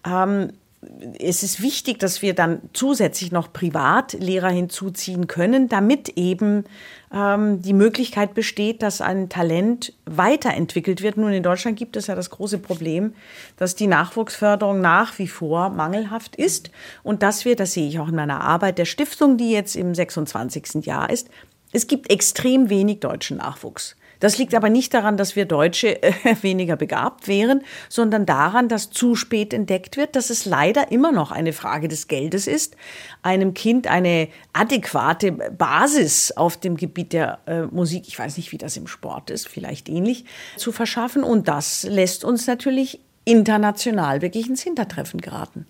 Ähm, 0.07 0.53
es 1.19 1.43
ist 1.43 1.63
wichtig, 1.63 1.99
dass 1.99 2.23
wir 2.23 2.35
dann 2.35 2.63
zusätzlich 2.73 3.33
noch 3.33 3.53
Privatlehrer 3.53 4.51
hinzuziehen 4.51 5.27
können, 5.27 5.69
damit 5.69 6.11
eben 6.17 6.65
ähm, 7.13 7.63
die 7.63 7.73
Möglichkeit 7.73 8.35
besteht, 8.35 8.83
dass 8.83 9.01
ein 9.01 9.29
Talent 9.29 9.93
weiterentwickelt 10.07 11.03
wird. 11.03 11.17
Nun, 11.17 11.33
in 11.33 11.43
Deutschland 11.43 11.79
gibt 11.79 11.97
es 11.97 12.07
ja 12.07 12.15
das 12.15 12.31
große 12.31 12.59
Problem, 12.59 13.15
dass 13.57 13.75
die 13.75 13.87
Nachwuchsförderung 13.87 14.81
nach 14.81 15.19
wie 15.19 15.29
vor 15.29 15.71
mangelhaft 15.71 16.37
ist 16.37 16.71
und 17.03 17.23
dass 17.23 17.45
wir, 17.45 17.57
das 17.57 17.73
sehe 17.73 17.89
ich 17.89 17.99
auch 17.99 18.09
in 18.09 18.17
meiner 18.17 18.41
Arbeit 18.41 18.79
der 18.79 18.85
Stiftung, 18.85 19.37
die 19.37 19.51
jetzt 19.51 19.77
im 19.77 19.95
26. 19.95 20.85
Jahr 20.87 21.11
ist, 21.11 21.29
es 21.73 21.87
gibt 21.87 22.11
extrem 22.11 22.71
wenig 22.71 23.01
deutschen 23.01 23.39
Nachwuchs. 23.39 23.97
Das 24.25 24.39
liegt 24.39 24.55
aber 24.55 24.71
nicht 24.71 24.95
daran, 24.95 25.19
dass 25.19 25.37
wir 25.37 25.45
Deutsche 25.45 26.03
äh, 26.03 26.13
weniger 26.41 26.77
begabt 26.77 27.29
wären, 27.29 27.61
sondern 27.91 28.25
daran, 28.25 28.71
dass 28.71 28.89
zu 28.89 29.17
spät 29.17 29.53
entdeckt 29.53 29.99
wird, 29.99 30.17
dass 30.17 30.31
es 30.31 30.47
leider 30.47 30.91
immer 30.91 31.13
noch 31.13 31.31
eine 31.31 31.53
Frage 31.53 31.89
des 31.89 32.09
Geldes 32.09 32.47
ist, 32.47 32.75
einem 33.21 33.53
Kind 33.53 33.87
eine 33.87 34.29
adäquate 34.55 35.31
Basis 35.31 36.33
auf 36.33 36.57
dem 36.57 36.79
Gebiet 36.79 37.13
der 37.13 37.41
äh, 37.45 37.67
Musik, 37.67 38.05
ich 38.09 38.19
weiß 38.19 38.39
nicht, 38.39 38.51
wie 38.53 38.57
das 38.57 38.79
im 38.79 38.87
Sport 38.87 39.29
ist, 39.29 39.47
vielleicht 39.47 39.91
ähnlich, 39.91 40.25
zu 40.57 40.73
verschaffen. 40.73 41.23
Und 41.23 41.47
das 41.47 41.83
lässt 41.83 42.25
uns 42.25 42.47
natürlich 42.47 43.01
international 43.27 44.23
wirklich 44.23 44.49
ins 44.49 44.63
Hintertreffen 44.63 45.21
geraten. 45.21 45.67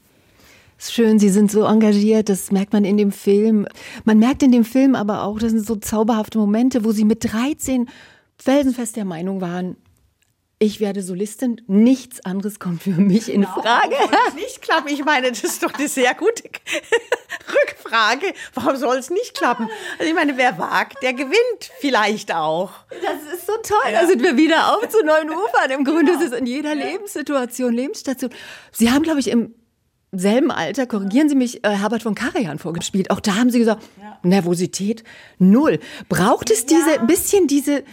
Schön, 0.79 1.19
Sie 1.19 1.31
sind 1.31 1.51
so 1.51 1.65
engagiert, 1.65 2.29
das 2.29 2.53
merkt 2.53 2.73
man 2.73 2.85
in 2.85 2.99
dem 2.99 3.11
Film. 3.11 3.67
Man 4.05 4.21
merkt 4.21 4.45
in 4.45 4.53
dem 4.53 4.65
Film 4.65 4.95
aber 4.95 5.25
auch, 5.25 5.41
das 5.41 5.51
sind 5.51 5.67
so 5.67 5.75
zauberhafte 5.75 6.39
Momente, 6.39 6.85
wo 6.85 6.93
Sie 6.93 7.05
mit 7.05 7.33
13 7.33 7.89
felsenfest 8.45 8.97
der 8.97 9.05
Meinung 9.05 9.41
waren, 9.41 9.77
ich 10.59 10.81
werde 10.81 11.03
Solistin, 11.03 11.61
nichts 11.67 12.25
anderes 12.25 12.59
kommt 12.59 12.83
für 12.83 12.91
mich 12.91 13.29
in 13.29 13.43
genau, 13.43 13.61
Frage. 13.61 13.95
nicht 14.37 14.63
klappen. 14.63 14.89
Ich 14.89 15.05
meine, 15.05 15.31
das 15.31 15.43
ist 15.43 15.63
doch 15.63 15.75
eine 15.75 15.89
sehr 15.89 16.15
gute 16.15 16.45
Rückfrage. 17.55 18.33
Warum 18.55 18.77
soll 18.77 18.97
es 18.97 19.11
nicht 19.11 19.35
klappen? 19.35 19.69
Also 19.99 20.09
ich 20.09 20.15
meine, 20.15 20.37
wer 20.37 20.59
wagt, 20.59 21.03
der 21.03 21.13
gewinnt 21.13 21.71
vielleicht 21.81 22.33
auch. 22.33 22.71
Das 23.03 23.35
ist 23.35 23.47
so 23.47 23.55
toll. 23.63 23.93
Ja. 23.93 24.03
Da 24.03 24.07
sind 24.07 24.23
wir 24.23 24.37
wieder 24.37 24.77
auf 24.77 24.89
zu 24.89 25.05
neuen 25.05 25.31
Ufern. 25.31 25.71
Im 25.71 25.85
Grunde 25.85 26.13
ja. 26.13 26.19
ist 26.19 26.33
es 26.33 26.39
in 26.39 26.47
jeder 26.47 26.75
ja. 26.75 26.85
Lebenssituation, 26.87 27.73
Lebensstation. 27.73 28.31
Sie 28.73 28.91
haben, 28.91 29.03
glaube 29.03 29.21
ich, 29.21 29.29
im 29.29 29.55
selben 30.13 30.51
Alter, 30.51 30.87
korrigieren 30.87 31.29
Sie 31.29 31.35
mich, 31.35 31.65
äh, 31.65 31.71
Herbert 31.71 32.03
von 32.03 32.15
Karajan 32.15 32.59
vorgespielt. 32.59 33.11
Auch 33.11 33.21
da 33.21 33.37
haben 33.37 33.51
Sie 33.51 33.59
gesagt, 33.59 33.83
Nervosität 34.23 35.05
null. 35.39 35.79
Braucht 36.09 36.51
es 36.51 36.67
diese, 36.67 37.01
bisschen 37.07 37.47
diese 37.47 37.85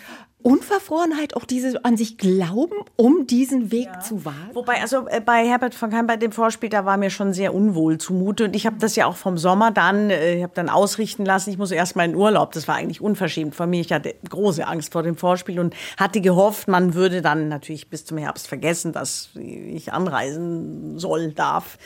Unverfrorenheit, 0.43 1.35
auch 1.35 1.45
diese 1.45 1.83
an 1.83 1.97
sich 1.97 2.17
glauben, 2.17 2.75
um 2.95 3.27
diesen 3.27 3.71
Weg 3.71 3.87
ja. 3.93 3.99
zu 3.99 4.25
wagen? 4.25 4.49
Wobei, 4.53 4.81
also 4.81 5.07
äh, 5.07 5.21
bei 5.21 5.45
Herbert 5.47 5.75
von 5.75 5.89
Keim, 5.89 6.07
bei 6.07 6.17
dem 6.17 6.31
Vorspiel, 6.31 6.69
da 6.69 6.85
war 6.85 6.97
mir 6.97 7.09
schon 7.09 7.33
sehr 7.33 7.53
unwohl 7.53 7.97
zumute. 7.97 8.45
Und 8.45 8.55
ich 8.55 8.65
habe 8.65 8.77
das 8.79 8.95
ja 8.95 9.05
auch 9.05 9.15
vom 9.15 9.37
Sommer 9.37 9.71
dann, 9.71 10.09
äh, 10.09 10.37
ich 10.37 10.43
habe 10.43 10.53
dann 10.55 10.69
ausrichten 10.69 11.25
lassen, 11.25 11.49
ich 11.51 11.57
muss 11.57 11.71
erst 11.71 11.95
mal 11.95 12.05
in 12.05 12.15
Urlaub. 12.15 12.51
Das 12.53 12.67
war 12.67 12.75
eigentlich 12.75 13.01
unverschämt 13.01 13.55
von 13.55 13.69
mir. 13.69 13.81
Ich 13.81 13.91
hatte 13.91 14.15
große 14.29 14.65
Angst 14.67 14.93
vor 14.93 15.03
dem 15.03 15.17
Vorspiel 15.17 15.59
und 15.59 15.75
hatte 15.97 16.21
gehofft, 16.21 16.67
man 16.67 16.93
würde 16.93 17.21
dann 17.21 17.47
natürlich 17.47 17.89
bis 17.89 18.05
zum 18.05 18.17
Herbst 18.17 18.47
vergessen, 18.47 18.93
dass 18.93 19.29
ich 19.35 19.93
anreisen 19.93 20.97
soll, 20.99 21.33
darf. 21.33 21.77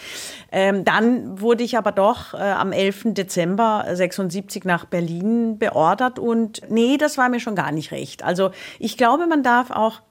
Ähm, 0.51 0.85
dann 0.85 1.41
wurde 1.41 1.63
ich 1.63 1.77
aber 1.77 1.91
doch 1.91 2.33
äh, 2.33 2.37
am 2.37 2.71
11. 2.71 3.13
Dezember 3.13 3.85
76 3.91 4.63
nach 4.65 4.85
Berlin 4.85 5.57
beordert 5.57 6.19
und 6.19 6.61
nee, 6.69 6.97
das 6.97 7.17
war 7.17 7.29
mir 7.29 7.39
schon 7.39 7.55
gar 7.55 7.71
nicht 7.71 7.91
recht. 7.91 8.23
Also 8.23 8.44
also 8.45 8.55
ich 8.79 8.97
glaube, 8.97 9.27
man 9.27 9.43
darf 9.43 9.71
auch 9.71 10.01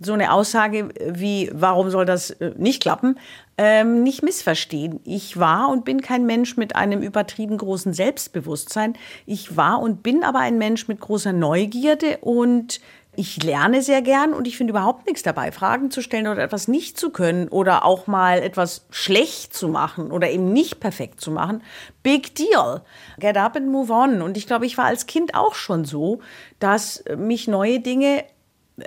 so 0.00 0.12
eine 0.12 0.32
Aussage 0.32 0.88
wie, 1.00 1.50
warum 1.52 1.90
soll 1.90 2.04
das 2.04 2.30
äh, 2.30 2.52
nicht 2.56 2.82
klappen, 2.82 3.18
ähm, 3.56 4.02
nicht 4.02 4.22
missverstehen. 4.22 5.00
Ich 5.04 5.38
war 5.38 5.68
und 5.68 5.84
bin 5.84 6.00
kein 6.00 6.26
Mensch 6.26 6.56
mit 6.56 6.74
einem 6.74 7.00
übertrieben 7.00 7.56
großen 7.56 7.92
Selbstbewusstsein. 7.92 8.94
Ich 9.24 9.56
war 9.56 9.80
und 9.80 10.02
bin 10.02 10.24
aber 10.24 10.40
ein 10.40 10.58
Mensch 10.58 10.88
mit 10.88 11.00
großer 11.00 11.32
Neugierde 11.32 12.18
und 12.20 12.80
ich 13.16 13.42
lerne 13.42 13.82
sehr 13.82 14.02
gern 14.02 14.32
und 14.32 14.46
ich 14.46 14.56
finde 14.56 14.72
überhaupt 14.72 15.06
nichts 15.06 15.22
dabei, 15.22 15.52
Fragen 15.52 15.90
zu 15.90 16.02
stellen 16.02 16.26
oder 16.26 16.42
etwas 16.42 16.68
nicht 16.68 16.98
zu 16.98 17.10
können 17.10 17.48
oder 17.48 17.84
auch 17.84 18.06
mal 18.06 18.38
etwas 18.38 18.86
schlecht 18.90 19.54
zu 19.54 19.68
machen 19.68 20.10
oder 20.10 20.30
eben 20.30 20.52
nicht 20.52 20.80
perfekt 20.80 21.20
zu 21.20 21.30
machen. 21.30 21.62
Big 22.02 22.34
deal. 22.34 22.82
Get 23.18 23.36
up 23.36 23.56
and 23.56 23.68
move 23.68 23.92
on. 23.92 24.22
Und 24.22 24.36
ich 24.36 24.46
glaube, 24.46 24.66
ich 24.66 24.78
war 24.78 24.86
als 24.86 25.06
Kind 25.06 25.34
auch 25.34 25.54
schon 25.54 25.84
so, 25.84 26.20
dass 26.58 27.04
mich 27.16 27.48
neue 27.48 27.80
Dinge 27.80 28.24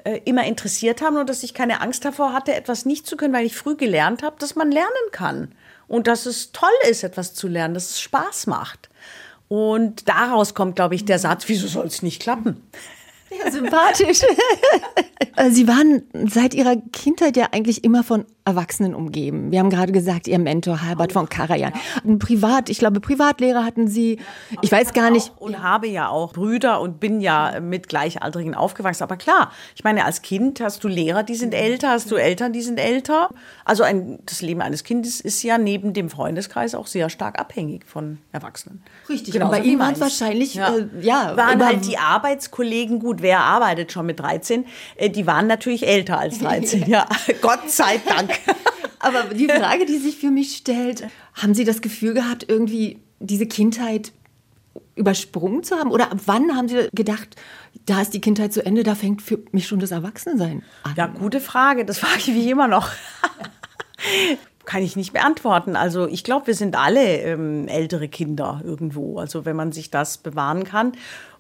äh, 0.03 0.19
immer 0.25 0.45
interessiert 0.45 1.01
haben 1.01 1.17
und 1.17 1.29
dass 1.29 1.43
ich 1.43 1.53
keine 1.53 1.81
Angst 1.81 2.03
davor 2.03 2.33
hatte, 2.33 2.53
etwas 2.53 2.85
nicht 2.85 3.07
zu 3.07 3.15
können, 3.15 3.33
weil 3.33 3.45
ich 3.45 3.55
früh 3.55 3.75
gelernt 3.75 4.21
habe, 4.21 4.35
dass 4.39 4.55
man 4.55 4.69
lernen 4.69 4.87
kann 5.11 5.53
und 5.87 6.07
dass 6.07 6.25
es 6.25 6.51
toll 6.51 6.69
ist, 6.89 7.03
etwas 7.03 7.33
zu 7.33 7.47
lernen, 7.47 7.73
dass 7.73 7.91
es 7.91 8.01
Spaß 8.01 8.47
macht. 8.47 8.89
Und 9.47 10.09
daraus 10.09 10.53
kommt, 10.53 10.75
glaube 10.75 10.95
ich, 10.95 11.05
der 11.05 11.19
Satz, 11.19 11.47
wieso 11.47 11.67
soll 11.67 11.85
es 11.85 12.01
nicht 12.01 12.21
klappen? 12.21 12.61
Ja, 13.29 13.51
sympathisch. 13.51 14.21
Sie 15.49 15.67
waren 15.67 16.03
seit 16.27 16.53
Ihrer 16.53 16.75
Kindheit 16.91 17.37
ja 17.37 17.47
eigentlich 17.51 17.83
immer 17.83 18.03
von 18.03 18.25
Erwachsenen 18.47 18.95
umgeben. 18.95 19.51
Wir 19.51 19.59
haben 19.59 19.69
gerade 19.69 19.91
gesagt, 19.91 20.27
Ihr 20.27 20.39
Mentor 20.39 20.81
Herbert 20.81 21.11
von 21.11 21.27
Karajan. 21.27 21.73
Privat, 22.17 22.69
ich 22.69 22.79
glaube, 22.79 23.01
Privatlehrer 23.01 23.65
hatten 23.65 23.87
Sie. 23.87 24.19
Ich 24.61 24.71
weiß 24.71 24.93
gar 24.93 25.11
nicht. 25.11 25.33
Und 25.37 25.61
habe 25.61 25.87
ja 25.87 26.07
auch 26.07 26.31
Brüder 26.33 26.79
und 26.79 26.99
bin 26.99 27.19
ja 27.19 27.59
mit 27.59 27.89
Gleichaltrigen 27.89 28.55
aufgewachsen. 28.55 29.03
Aber 29.03 29.17
klar, 29.17 29.51
ich 29.75 29.83
meine, 29.83 30.05
als 30.05 30.21
Kind 30.21 30.61
hast 30.61 30.83
du 30.83 30.87
Lehrer, 30.87 31.23
die 31.23 31.35
sind 31.35 31.53
älter, 31.53 31.89
hast 31.89 32.09
du 32.09 32.15
Eltern, 32.15 32.53
die 32.53 32.61
sind 32.61 32.79
älter. 32.79 33.29
Also 33.65 33.83
ein, 33.83 34.19
das 34.25 34.41
Leben 34.41 34.61
eines 34.61 34.85
Kindes 34.85 35.19
ist 35.19 35.43
ja 35.43 35.57
neben 35.57 35.93
dem 35.93 36.09
Freundeskreis 36.09 36.73
auch 36.73 36.87
sehr 36.87 37.09
stark 37.09 37.39
abhängig 37.39 37.85
von 37.85 38.19
Erwachsenen. 38.31 38.81
Richtig. 39.09 39.33
Genau. 39.33 39.49
Bei 39.49 39.59
Ihnen 39.59 39.79
waren 39.79 39.99
wahrscheinlich, 39.99 40.55
ja, 40.55 40.73
äh, 40.73 40.87
ja 41.01 41.35
waren 41.35 41.63
halt 41.65 41.85
die 41.85 41.97
Arbeitskollegen 41.97 42.99
gut. 42.99 43.16
Wer 43.21 43.41
arbeitet 43.41 43.91
schon 43.91 44.05
mit 44.05 44.19
13? 44.19 44.65
Äh, 44.95 45.09
die 45.09 45.27
waren 45.27 45.47
natürlich 45.47 45.87
älter 45.87 46.19
als 46.19 46.39
13. 46.39 46.83
ja, 46.87 47.05
Gott 47.41 47.69
sei 47.69 47.99
Dank. 48.05 48.31
Aber 48.99 49.23
die 49.33 49.47
Frage, 49.47 49.85
die 49.85 49.97
sich 49.97 50.17
für 50.17 50.31
mich 50.31 50.57
stellt, 50.57 51.03
haben 51.35 51.53
Sie 51.53 51.63
das 51.63 51.81
Gefühl 51.81 52.13
gehabt, 52.13 52.45
irgendwie 52.47 52.99
diese 53.19 53.45
Kindheit 53.45 54.11
übersprungen 54.95 55.63
zu 55.63 55.75
haben? 55.75 55.91
Oder 55.91 56.11
ab 56.11 56.19
wann 56.25 56.55
haben 56.55 56.67
Sie 56.67 56.89
gedacht, 56.93 57.35
da 57.85 58.01
ist 58.01 58.13
die 58.13 58.21
Kindheit 58.21 58.53
zu 58.53 58.65
Ende, 58.65 58.83
da 58.83 58.95
fängt 58.95 59.21
für 59.21 59.39
mich 59.51 59.67
schon 59.67 59.79
das 59.79 59.91
Erwachsensein 59.91 60.63
an? 60.83 60.93
Ja, 60.97 61.07
gute 61.07 61.39
Frage. 61.39 61.85
Das 61.85 61.99
frage 61.99 62.17
ich 62.19 62.27
mich 62.27 62.47
immer 62.47 62.67
noch. 62.67 62.89
Kann 64.65 64.83
ich 64.83 64.97
nicht 64.97 65.13
beantworten. 65.13 65.75
Also 65.77 66.07
ich 66.07 66.23
glaube, 66.23 66.47
wir 66.47 66.55
sind 66.55 66.75
alle 66.75 67.21
ähm, 67.21 67.67
ältere 67.69 68.09
Kinder 68.09 68.61
irgendwo. 68.65 69.17
Also 69.17 69.45
wenn 69.45 69.55
man 69.55 69.71
sich 69.71 69.91
das 69.91 70.17
bewahren 70.17 70.65
kann. 70.65 70.91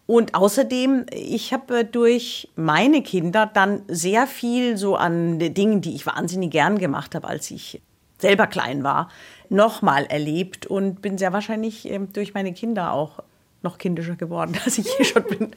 Und 0.07 0.35
außerdem, 0.35 1.05
ich 1.11 1.53
habe 1.53 1.83
durch 1.83 2.49
meine 2.55 3.03
Kinder 3.03 3.45
dann 3.45 3.81
sehr 3.89 4.25
viel 4.25 4.77
so 4.77 4.95
an 4.95 5.37
Dingen, 5.37 5.81
die 5.81 5.95
ich 5.95 6.05
wahnsinnig 6.05 6.49
gern 6.49 6.77
gemacht 6.77 7.13
habe, 7.13 7.27
als 7.27 7.51
ich 7.51 7.81
selber 8.17 8.47
klein 8.47 8.83
war, 8.83 9.09
nochmal 9.49 10.05
erlebt 10.05 10.65
und 10.65 11.01
bin 11.01 11.17
sehr 11.17 11.33
wahrscheinlich 11.33 11.91
ähm, 11.91 12.11
durch 12.13 12.33
meine 12.33 12.53
Kinder 12.53 12.93
auch 12.93 13.19
noch 13.61 13.77
kindischer 13.77 14.15
geworden, 14.15 14.55
als 14.65 14.77
ich 14.77 14.87
hier 14.95 15.05
schon 15.05 15.23
bin. 15.23 15.51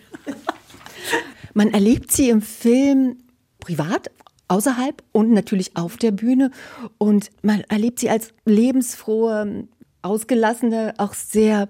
Man 1.54 1.72
erlebt 1.72 2.10
sie 2.12 2.28
im 2.28 2.42
Film 2.42 3.18
privat, 3.60 4.10
außerhalb 4.48 5.02
und 5.12 5.30
natürlich 5.30 5.76
auf 5.76 5.96
der 5.96 6.10
Bühne. 6.10 6.50
Und 6.98 7.30
man 7.42 7.60
erlebt 7.68 8.00
sie 8.00 8.10
als 8.10 8.32
lebensfrohe, 8.44 9.68
ausgelassene, 10.02 10.94
auch 10.98 11.14
sehr 11.14 11.68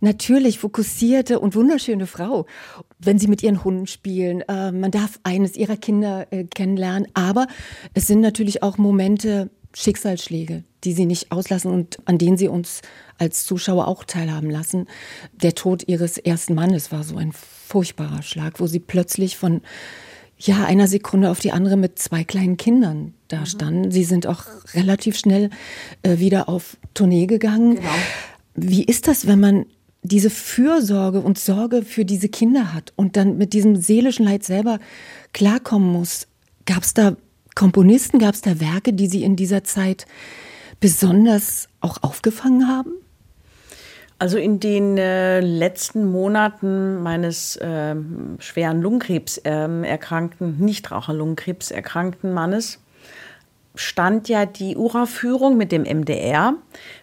natürlich 0.00 0.58
fokussierte 0.58 1.40
und 1.40 1.54
wunderschöne 1.54 2.06
Frau, 2.06 2.46
wenn 2.98 3.18
sie 3.18 3.28
mit 3.28 3.42
ihren 3.42 3.64
Hunden 3.64 3.86
spielen. 3.86 4.42
Äh, 4.42 4.72
man 4.72 4.90
darf 4.90 5.20
eines 5.22 5.56
ihrer 5.56 5.76
Kinder 5.76 6.26
äh, 6.30 6.44
kennenlernen, 6.44 7.08
aber 7.14 7.46
es 7.94 8.06
sind 8.06 8.20
natürlich 8.20 8.62
auch 8.62 8.78
Momente, 8.78 9.50
Schicksalsschläge, 9.72 10.64
die 10.82 10.92
sie 10.92 11.06
nicht 11.06 11.30
auslassen 11.30 11.70
und 11.70 11.98
an 12.06 12.18
denen 12.18 12.36
sie 12.36 12.48
uns 12.48 12.82
als 13.18 13.44
Zuschauer 13.44 13.86
auch 13.86 14.04
teilhaben 14.04 14.50
lassen. 14.50 14.86
Der 15.32 15.54
Tod 15.54 15.86
ihres 15.86 16.18
ersten 16.18 16.54
Mannes 16.54 16.90
war 16.90 17.04
so 17.04 17.16
ein 17.16 17.32
furchtbarer 17.32 18.22
Schlag, 18.22 18.58
wo 18.58 18.66
sie 18.66 18.80
plötzlich 18.80 19.36
von 19.36 19.60
ja, 20.38 20.64
einer 20.64 20.88
Sekunde 20.88 21.30
auf 21.30 21.40
die 21.40 21.52
andere 21.52 21.76
mit 21.76 21.98
zwei 21.98 22.24
kleinen 22.24 22.56
Kindern 22.56 23.14
da 23.28 23.40
mhm. 23.40 23.46
standen. 23.46 23.90
Sie 23.90 24.04
sind 24.04 24.26
auch 24.26 24.44
relativ 24.74 25.16
schnell 25.16 25.50
äh, 26.02 26.18
wieder 26.18 26.48
auf 26.48 26.76
Tournee 26.94 27.26
gegangen. 27.26 27.76
Genau. 27.76 27.88
Wie 28.54 28.84
ist 28.84 29.06
das, 29.06 29.26
wenn 29.26 29.38
man 29.38 29.66
diese 30.02 30.30
Fürsorge 30.30 31.20
und 31.20 31.38
Sorge 31.38 31.82
für 31.82 32.04
diese 32.04 32.28
Kinder 32.28 32.72
hat 32.72 32.92
und 32.96 33.16
dann 33.16 33.36
mit 33.36 33.52
diesem 33.52 33.76
seelischen 33.76 34.24
Leid 34.24 34.44
selber 34.44 34.78
klarkommen 35.32 35.92
muss. 35.92 36.26
Gab 36.66 36.82
es 36.82 36.94
da 36.94 37.16
Komponisten, 37.54 38.18
gab 38.18 38.34
es 38.34 38.40
da 38.40 38.60
Werke, 38.60 38.92
die 38.92 39.08
Sie 39.08 39.22
in 39.22 39.36
dieser 39.36 39.64
Zeit 39.64 40.06
besonders 40.78 41.68
auch 41.80 42.02
aufgefangen 42.02 42.68
haben? 42.68 42.92
Also 44.18 44.36
in 44.36 44.60
den 44.60 44.98
äh, 44.98 45.40
letzten 45.40 46.10
Monaten 46.10 47.02
meines 47.02 47.56
äh, 47.56 47.96
schweren 48.38 48.82
Lungenkrebs 48.82 49.38
äh, 49.38 49.50
erkrankten, 49.50 50.58
Nichtraucher-Lungenkrebs 50.58 51.70
erkrankten 51.70 52.32
Mannes 52.32 52.80
stand 53.80 54.28
ja 54.28 54.44
die 54.44 54.76
Uraufführung 54.76 55.56
mit 55.56 55.72
dem 55.72 55.82
MDR 55.84 56.54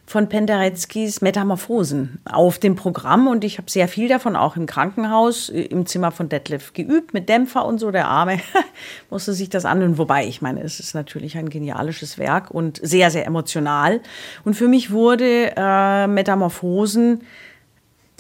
von 0.06 0.30
Pendereckis 0.30 1.22
Metamorphosen 1.22 2.20
auf 2.24 2.60
dem 2.60 2.76
Programm 2.76 3.28
und 3.28 3.44
ich 3.44 3.58
habe 3.58 3.70
sehr 3.70 3.88
viel 3.88 4.08
davon 4.08 4.36
auch 4.36 4.56
im 4.56 4.68
Krankenhaus 4.68 5.50
äh, 5.50 5.62
im 5.64 5.88
Zimmer 5.88 6.12
von 6.12 6.30
Detlef 6.30 6.74
geübt 6.74 7.16
mit 7.16 7.30
Dämpfer 7.30 7.66
und 7.66 7.80
so. 7.80 7.90
Der 7.90 8.08
Arme 8.08 8.40
musste 9.10 9.34
sich 9.34 9.50
das 9.50 9.66
anhören. 9.66 9.98
Wobei, 9.98 10.28
ich 10.28 10.42
meine, 10.42 10.62
es 10.62 10.80
ist 10.80 10.94
natürlich 10.94 11.36
ein 11.38 11.50
genialisches 11.50 12.20
Werk 12.20 12.52
und 12.52 12.80
sehr, 12.82 13.10
sehr 13.10 13.26
emotional. 13.26 14.00
Und 14.46 14.54
für 14.54 14.68
mich 14.68 14.92
wurde 14.92 15.54
äh, 15.58 16.08
Metamorphosen 16.08 17.24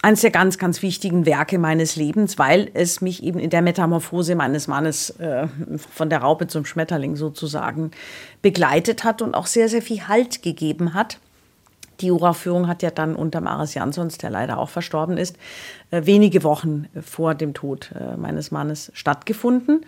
eines 0.07 0.21
der 0.21 0.31
ganz, 0.31 0.57
ganz 0.57 0.81
wichtigen 0.81 1.25
Werke 1.25 1.59
meines 1.59 1.97
Lebens, 1.97 2.39
weil 2.39 2.71
es 2.73 3.01
mich 3.01 3.23
eben 3.23 3.39
in 3.39 3.49
der 3.49 3.61
Metamorphose 3.61 4.35
meines 4.35 4.69
Mannes 4.69 5.09
äh, 5.19 5.49
von 5.93 6.09
der 6.09 6.19
Raupe 6.19 6.47
zum 6.47 6.63
Schmetterling 6.63 7.17
sozusagen 7.17 7.91
begleitet 8.41 9.03
hat 9.03 9.21
und 9.21 9.35
auch 9.35 9.47
sehr, 9.47 9.67
sehr 9.67 9.81
viel 9.81 10.07
Halt 10.07 10.43
gegeben 10.43 10.93
hat. 10.93 11.19
Die 11.99 12.09
Uraufführung 12.09 12.69
hat 12.69 12.83
ja 12.83 12.89
dann 12.89 13.17
unter 13.17 13.41
Maris 13.41 13.73
Jansons, 13.73 14.17
der 14.17 14.29
leider 14.29 14.59
auch 14.59 14.69
verstorben 14.69 15.17
ist, 15.17 15.35
äh, 15.91 16.05
wenige 16.05 16.41
Wochen 16.43 16.87
vor 17.05 17.35
dem 17.35 17.53
Tod 17.53 17.91
äh, 17.91 18.15
meines 18.15 18.49
Mannes 18.49 18.93
stattgefunden. 18.93 19.85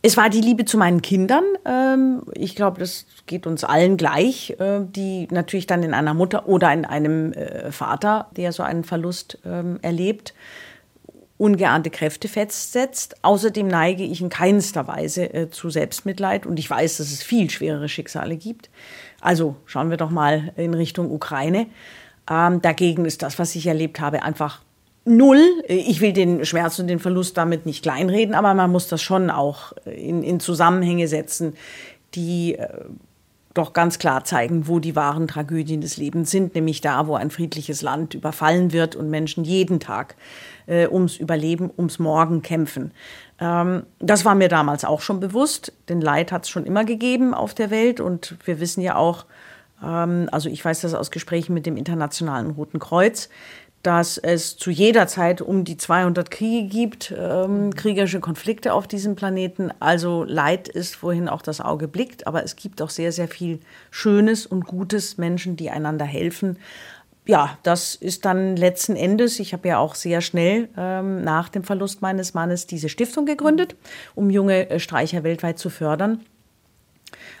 Es 0.00 0.16
war 0.16 0.30
die 0.30 0.40
Liebe 0.40 0.64
zu 0.64 0.78
meinen 0.78 1.02
Kindern. 1.02 1.44
Ähm, 1.64 2.22
ich 2.34 2.54
glaube, 2.54 2.78
das 2.78 3.06
geht 3.26 3.46
uns 3.46 3.64
allen 3.64 3.96
gleich, 3.96 4.54
äh, 4.60 4.80
die 4.84 5.26
natürlich 5.30 5.66
dann 5.66 5.82
in 5.82 5.92
einer 5.92 6.14
Mutter 6.14 6.48
oder 6.48 6.72
in 6.72 6.84
einem 6.84 7.32
äh, 7.32 7.72
Vater, 7.72 8.28
der 8.36 8.52
so 8.52 8.62
einen 8.62 8.84
Verlust 8.84 9.38
ähm, 9.44 9.78
erlebt, 9.82 10.34
ungeahnte 11.36 11.90
Kräfte 11.90 12.28
festsetzt. 12.28 13.16
Außerdem 13.22 13.66
neige 13.66 14.04
ich 14.04 14.20
in 14.20 14.28
keinster 14.28 14.86
Weise 14.86 15.34
äh, 15.34 15.50
zu 15.50 15.68
Selbstmitleid 15.68 16.46
und 16.46 16.60
ich 16.60 16.70
weiß, 16.70 16.98
dass 16.98 17.10
es 17.10 17.24
viel 17.24 17.50
schwerere 17.50 17.88
Schicksale 17.88 18.36
gibt. 18.36 18.70
Also 19.20 19.56
schauen 19.66 19.90
wir 19.90 19.96
doch 19.96 20.10
mal 20.10 20.52
in 20.56 20.74
Richtung 20.74 21.10
Ukraine. 21.10 21.66
Ähm, 22.30 22.62
dagegen 22.62 23.04
ist 23.04 23.22
das, 23.22 23.40
was 23.40 23.56
ich 23.56 23.66
erlebt 23.66 23.98
habe, 23.98 24.22
einfach 24.22 24.60
null. 25.08 25.42
Ich 25.66 26.00
will 26.00 26.12
den 26.12 26.44
Schmerz 26.44 26.78
und 26.78 26.86
den 26.86 26.98
Verlust 26.98 27.36
damit 27.36 27.66
nicht 27.66 27.82
kleinreden, 27.82 28.34
aber 28.34 28.54
man 28.54 28.70
muss 28.70 28.88
das 28.88 29.02
schon 29.02 29.30
auch 29.30 29.72
in, 29.84 30.22
in 30.22 30.40
Zusammenhänge 30.40 31.08
setzen, 31.08 31.54
die 32.14 32.54
äh, 32.54 32.68
doch 33.54 33.72
ganz 33.72 33.98
klar 33.98 34.24
zeigen, 34.24 34.68
wo 34.68 34.78
die 34.78 34.94
wahren 34.94 35.26
Tragödien 35.26 35.80
des 35.80 35.96
Lebens 35.96 36.30
sind, 36.30 36.54
nämlich 36.54 36.80
da, 36.80 37.06
wo 37.06 37.16
ein 37.16 37.30
friedliches 37.30 37.82
Land 37.82 38.14
überfallen 38.14 38.72
wird 38.72 38.94
und 38.94 39.10
Menschen 39.10 39.44
jeden 39.44 39.80
Tag 39.80 40.14
äh, 40.66 40.86
ums 40.86 41.16
Überleben, 41.16 41.70
ums 41.76 41.98
Morgen 41.98 42.42
kämpfen. 42.42 42.92
Ähm, 43.40 43.82
das 43.98 44.24
war 44.24 44.34
mir 44.34 44.48
damals 44.48 44.84
auch 44.84 45.00
schon 45.00 45.18
bewusst, 45.18 45.72
denn 45.88 46.00
Leid 46.00 46.30
hat 46.30 46.44
es 46.44 46.50
schon 46.50 46.66
immer 46.66 46.84
gegeben 46.84 47.34
auf 47.34 47.52
der 47.52 47.70
Welt 47.70 48.00
und 48.00 48.36
wir 48.44 48.60
wissen 48.60 48.80
ja 48.80 48.96
auch, 48.96 49.26
ähm, 49.82 50.28
also 50.30 50.48
ich 50.48 50.64
weiß 50.64 50.82
das 50.82 50.94
aus 50.94 51.10
Gesprächen 51.10 51.52
mit 51.52 51.66
dem 51.66 51.76
Internationalen 51.76 52.50
Roten 52.50 52.78
Kreuz, 52.78 53.28
dass 53.82 54.18
es 54.18 54.56
zu 54.56 54.70
jeder 54.70 55.06
Zeit 55.06 55.40
um 55.40 55.64
die 55.64 55.76
200 55.76 56.30
Kriege 56.30 56.68
gibt, 56.68 57.14
ähm, 57.16 57.74
kriegerische 57.74 58.20
Konflikte 58.20 58.72
auf 58.72 58.88
diesem 58.88 59.14
Planeten. 59.14 59.70
Also 59.78 60.24
Leid 60.24 60.68
ist, 60.68 61.02
wohin 61.02 61.28
auch 61.28 61.42
das 61.42 61.60
Auge 61.60 61.88
blickt, 61.88 62.26
aber 62.26 62.44
es 62.44 62.56
gibt 62.56 62.82
auch 62.82 62.90
sehr, 62.90 63.12
sehr 63.12 63.28
viel 63.28 63.60
Schönes 63.90 64.46
und 64.46 64.66
Gutes, 64.66 65.16
Menschen, 65.16 65.56
die 65.56 65.70
einander 65.70 66.04
helfen. 66.04 66.58
Ja, 67.24 67.58
das 67.62 67.94
ist 67.94 68.24
dann 68.24 68.56
letzten 68.56 68.96
Endes, 68.96 69.38
ich 69.38 69.52
habe 69.52 69.68
ja 69.68 69.78
auch 69.78 69.94
sehr 69.94 70.22
schnell 70.22 70.70
ähm, 70.78 71.22
nach 71.22 71.50
dem 71.50 71.62
Verlust 71.62 72.00
meines 72.00 72.32
Mannes 72.32 72.66
diese 72.66 72.88
Stiftung 72.88 73.26
gegründet, 73.26 73.76
um 74.14 74.30
junge 74.30 74.70
äh, 74.70 74.80
Streicher 74.80 75.24
weltweit 75.24 75.58
zu 75.58 75.68
fördern 75.68 76.24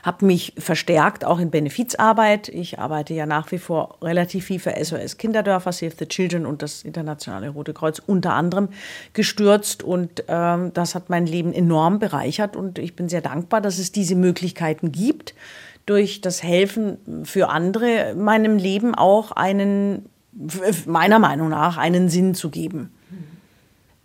habe 0.02 0.26
mich 0.26 0.54
verstärkt 0.58 1.24
auch 1.24 1.38
in 1.38 1.50
Benefizarbeit. 1.50 2.48
Ich 2.48 2.78
arbeite 2.78 3.14
ja 3.14 3.26
nach 3.26 3.50
wie 3.50 3.58
vor 3.58 3.98
relativ 4.02 4.46
viel 4.46 4.58
für 4.58 4.74
SOS 4.82 5.16
Kinderdörfer, 5.16 5.72
Save 5.72 5.92
the 5.98 6.06
Children 6.06 6.46
und 6.46 6.62
das 6.62 6.82
Internationale 6.82 7.48
Rote 7.50 7.74
Kreuz 7.74 8.00
unter 8.04 8.34
anderem 8.34 8.68
gestürzt 9.12 9.82
und 9.82 10.24
ähm, 10.28 10.72
das 10.74 10.94
hat 10.94 11.10
mein 11.10 11.26
Leben 11.26 11.52
enorm 11.52 11.98
bereichert 11.98 12.56
und 12.56 12.78
ich 12.78 12.94
bin 12.94 13.08
sehr 13.08 13.22
dankbar, 13.22 13.60
dass 13.60 13.78
es 13.78 13.92
diese 13.92 14.14
Möglichkeiten 14.14 14.92
gibt, 14.92 15.34
durch 15.86 16.20
das 16.20 16.42
Helfen 16.42 17.24
für 17.24 17.48
andere 17.48 18.14
meinem 18.14 18.58
Leben 18.58 18.94
auch 18.94 19.32
einen, 19.32 20.06
meiner 20.86 21.18
Meinung 21.18 21.48
nach, 21.48 21.78
einen 21.78 22.10
Sinn 22.10 22.34
zu 22.34 22.50
geben. 22.50 22.90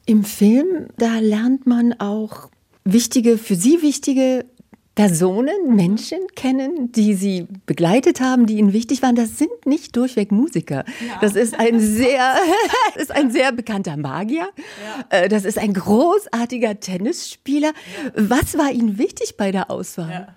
Im 0.06 0.24
Film, 0.24 0.88
da 0.98 1.20
lernt 1.20 1.68
man 1.68 1.94
auch 2.00 2.50
wichtige, 2.86 3.38
für 3.38 3.56
Sie 3.56 3.82
wichtige 3.82 4.46
Personen, 4.96 5.76
Menschen 5.76 6.20
kennen, 6.36 6.92
die 6.92 7.16
sie 7.16 7.48
begleitet 7.66 8.22
haben, 8.22 8.46
die 8.46 8.58
ihnen 8.58 8.74
wichtig 8.74 9.02
waren. 9.02 9.16
Das 9.16 9.40
sind 9.40 9.66
nicht 9.66 9.96
durchweg 9.96 10.32
Musiker. 10.32 10.86
Ja. 11.08 11.18
Das 11.20 11.36
ist 11.36 11.60
ein 11.60 11.80
sehr, 11.80 12.36
ist 12.96 13.12
ein 13.12 13.32
sehr 13.32 13.52
bekannter 13.52 13.98
Magier. 13.98 14.50
Ja. 15.10 15.18
Äh, 15.18 15.30
das 15.30 15.46
ist 15.46 15.58
ein 15.58 15.74
großartiger 15.74 16.80
Tennisspieler. 16.80 17.70
Ja. 17.70 18.12
Was 18.16 18.58
war 18.58 18.72
Ihnen 18.72 19.00
wichtig 19.00 19.36
bei 19.36 19.52
der 19.52 19.72
Auswahl? 19.72 20.36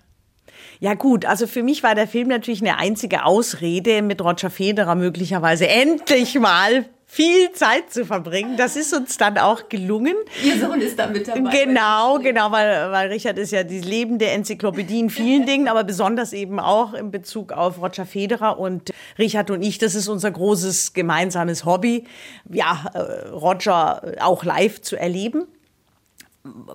Ja 0.79 0.95
gut, 0.95 1.25
also 1.25 1.47
für 1.47 1.63
mich 1.63 1.83
war 1.83 1.95
der 1.95 2.07
Film 2.07 2.29
natürlich 2.29 2.61
eine 2.61 2.77
einzige 2.79 3.25
Ausrede, 3.25 4.03
mit 4.03 4.23
Roger 4.23 4.51
Federer 4.51 4.95
möglicherweise 4.95 5.69
endlich 5.69 6.39
mal 6.39 6.85
viel 7.17 7.51
Zeit 7.53 7.91
zu 7.91 8.05
verbringen. 8.05 8.59
Das 8.59 8.77
ist 8.77 8.93
uns 8.93 9.17
dann 9.17 9.39
auch 9.39 9.71
gelungen. 9.71 10.15
Ihr 10.45 10.61
Sohn 10.61 10.83
ist 10.83 10.99
da 10.99 11.07
mit 11.07 11.27
dabei. 11.27 11.65
Genau, 11.65 12.19
genau, 12.19 12.53
weil, 12.53 12.93
weil 12.93 13.09
Richard 13.09 13.39
ist 13.39 13.53
ja 13.53 13.63
die 13.63 13.81
lebende 13.81 14.27
Enzyklopädie 14.27 15.01
in 15.01 15.09
vielen 15.09 15.47
Dingen, 15.47 15.67
aber 15.67 15.83
besonders 15.83 16.35
eben 16.35 16.61
auch 16.61 16.93
in 16.93 17.11
Bezug 17.11 17.53
auf 17.53 17.81
Roger 17.81 18.05
Federer 18.05 18.59
und 18.59 18.91
Richard 19.19 19.51
und 19.51 19.63
ich. 19.63 19.79
Das 19.79 19.95
ist 19.95 20.09
unser 20.09 20.31
großes 20.31 20.93
gemeinsames 20.93 21.65
Hobby, 21.65 22.05
ja, 22.51 22.85
äh, 22.93 23.29
Roger 23.29 24.03
auch 24.21 24.45
live 24.45 24.83
zu 24.83 24.97
erleben. 24.97 25.47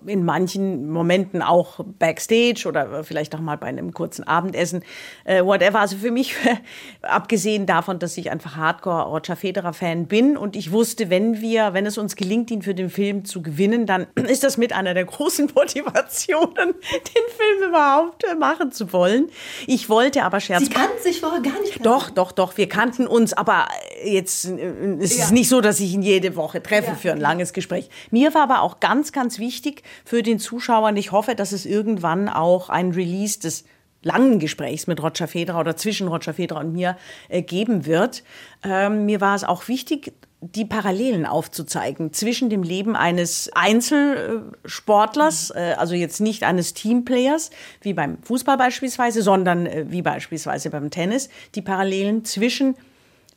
In 0.06 0.26
manchen 0.26 0.90
Momenten 0.90 1.42
auch 1.42 1.80
backstage 2.00 2.66
oder 2.68 3.04
vielleicht 3.04 3.36
auch 3.36 3.40
mal 3.40 3.58
bei 3.58 3.68
einem 3.68 3.94
kurzen 3.94 4.24
Abendessen, 4.24 4.84
äh, 5.24 5.44
whatever. 5.44 5.80
Also 5.80 5.98
für 5.98 6.12
mich, 6.12 6.36
abgesehen 7.02 7.66
davon, 7.66 8.00
dass 8.00 8.18
ich 8.18 8.32
einfach 8.32 8.56
Hardcore 8.56 9.04
Roger 9.04 9.36
Federer 9.36 9.74
Fan 9.74 10.08
bin 10.08 10.38
und 10.38 10.56
ich 10.56 10.72
wusste, 10.72 11.10
wenn 11.10 11.42
wir, 11.42 11.74
wenn 11.74 11.86
es 11.86 11.98
uns 11.98 12.16
gelingt, 12.16 12.52
ihn 12.52 12.62
für 12.62 12.74
den 12.74 12.90
Film 12.90 13.26
zu 13.26 13.42
gewinnen, 13.42 13.86
dann 13.86 14.08
ist 14.16 14.44
das 14.44 14.58
mit 14.58 14.74
einer 14.74 14.94
der 14.94 15.06
großen 15.06 15.52
Motivationen, 15.56 16.74
den 16.74 17.26
Film 17.38 17.70
überhaupt 17.70 18.24
äh, 18.24 18.36
machen 18.36 18.72
zu 18.72 18.94
wollen. 18.94 19.30
Ich 19.68 19.90
wollte 19.90 20.24
aber 20.24 20.40
Scherz. 20.40 20.64
Sie 20.64 20.70
kannten 20.70 21.02
sich 21.02 21.20
vorher 21.20 21.42
gar 21.42 21.60
nicht. 21.62 21.86
Doch, 21.86 22.10
doch, 22.10 22.32
doch. 22.32 22.58
Wir 22.58 22.70
kannten 22.70 23.08
uns, 23.08 23.34
aber 23.34 23.68
jetzt 24.04 24.46
äh, 24.46 24.96
ist 25.00 25.18
ja. 25.18 25.26
es 25.26 25.32
nicht 25.32 25.50
so, 25.50 25.62
dass 25.62 25.80
ich 25.80 25.94
ihn 25.94 26.02
jede 26.02 26.36
Woche 26.36 26.62
treffe 26.62 26.92
ja. 26.92 26.96
für 26.96 27.12
ein 27.12 27.20
langes 27.20 27.54
Gespräch. 27.54 27.90
Mir 28.12 28.34
war 28.34 28.44
aber 28.44 28.62
auch 28.62 28.80
ganz, 28.80 29.12
ganz 29.12 29.40
wichtig 29.40 29.61
für 30.06 30.24
den 30.24 30.40
Zuschauer 30.40 30.90
und 30.90 30.98
ich 30.98 31.12
hoffe, 31.12 31.36
dass 31.36 31.52
es 31.52 31.66
irgendwann 31.66 32.30
auch 32.30 32.70
ein 32.70 32.92
Release 32.92 33.40
des 33.40 33.66
langen 34.04 34.40
Gesprächs 34.40 34.88
mit 34.88 35.02
Roger 35.02 35.28
Federer 35.28 35.60
oder 35.60 35.76
zwischen 35.76 36.08
Roger 36.08 36.34
Federer 36.34 36.62
und 36.62 36.74
mir 36.74 36.98
äh, 37.30 37.42
geben 37.42 37.86
wird. 37.86 38.24
Ähm, 38.64 39.06
mir 39.06 39.22
war 39.22 39.36
es 39.36 39.44
auch 39.44 39.68
wichtig, 39.68 40.14
die 40.42 40.66
Parallelen 40.66 41.28
aufzuzeigen 41.28 42.14
zwischen 42.14 42.50
dem 42.50 42.64
Leben 42.64 42.96
eines 42.96 43.52
Einzelsportlers, 43.54 45.52
äh, 45.52 45.76
also 45.78 45.94
jetzt 45.94 46.20
nicht 46.20 46.44
eines 46.44 46.74
Teamplayers, 46.74 47.52
wie 47.82 47.94
beim 47.94 48.18
Fußball 48.24 48.58
beispielsweise, 48.58 49.22
sondern 49.22 49.68
äh, 49.68 49.86
wie 49.90 50.02
beispielsweise 50.02 50.72
beim 50.72 50.90
Tennis, 50.90 51.30
die 51.54 51.62
Parallelen 51.62 52.26
zwischen 52.26 52.76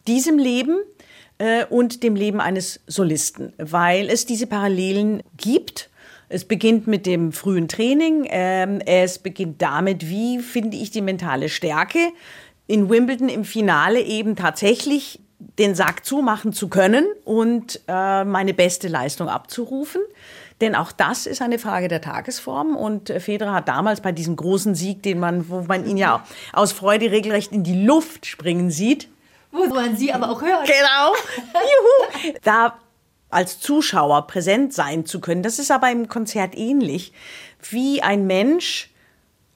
diesem 0.07 0.39
Leben 0.39 0.79
äh, 1.37 1.67
und 1.67 2.03
dem 2.03 2.17
Leben 2.17 2.41
eines 2.41 2.81
Solisten, 2.87 3.53
weil 3.59 4.09
es 4.09 4.25
diese 4.25 4.47
Parallelen 4.47 5.23
gibt. 5.37 5.91
Es 6.35 6.45
beginnt 6.45 6.89
mit 6.89 7.07
dem 7.07 7.31
frühen 7.31 7.69
Training. 7.69 8.27
Ähm, 8.29 8.81
es 8.85 9.21
beginnt 9.21 9.63
damit, 9.63 10.09
wie 10.09 10.41
finde 10.41 10.77
ich 10.77 10.91
die 10.91 11.01
mentale 11.01 11.49
Stärke, 11.49 12.11
in 12.67 12.91
Wimbledon 12.91 13.29
im 13.29 13.45
Finale 13.45 14.01
eben 14.01 14.35
tatsächlich 14.35 15.21
den 15.61 15.77
Sack 15.77 16.05
zumachen 16.05 16.53
zu 16.53 16.67
können 16.69 17.07
und 17.25 17.81
äh, 17.87 18.25
meine 18.25 18.53
beste 18.53 18.89
Leistung 18.89 19.29
abzurufen. 19.29 20.01
Denn 20.61 20.75
auch 20.75 20.91
das 20.91 21.27
ist 21.27 21.41
eine 21.41 21.61
Frage 21.61 21.87
der 21.87 22.01
Tagesform. 22.01 22.75
Und 22.75 23.11
äh, 23.11 23.21
Federer 23.21 23.55
hat 23.55 23.69
damals 23.69 24.01
bei 24.01 24.11
diesem 24.11 24.35
großen 24.35 24.75
Sieg, 24.75 25.05
den 25.05 25.21
man, 25.21 25.49
wo 25.49 25.61
man 25.61 25.87
ihn 25.87 25.97
ja 25.97 26.27
aus 26.53 26.73
Freude 26.73 27.13
regelrecht 27.13 27.53
in 27.53 27.63
die 27.63 27.85
Luft 27.85 28.27
springen 28.27 28.73
sieht, 28.73 29.09
wo 29.53 29.67
man 29.67 29.97
sie 29.97 30.13
aber 30.13 30.31
auch 30.31 30.43
hört. 30.43 30.67
Genau. 30.67 31.15
Juhu. 31.53 32.35
Da 32.43 32.75
als 33.35 33.61
Zuschauer 33.61 34.27
präsent 34.27 34.73
sein 34.73 35.07
zu 35.07 35.21
können, 35.21 35.43
das 35.43 35.59
ist 35.59 35.71
aber 35.71 35.91
im 35.91 36.09
Konzert 36.09 36.57
ähnlich, 36.57 37.13
wie 37.71 38.03
ein 38.03 38.27
Mensch 38.27 38.91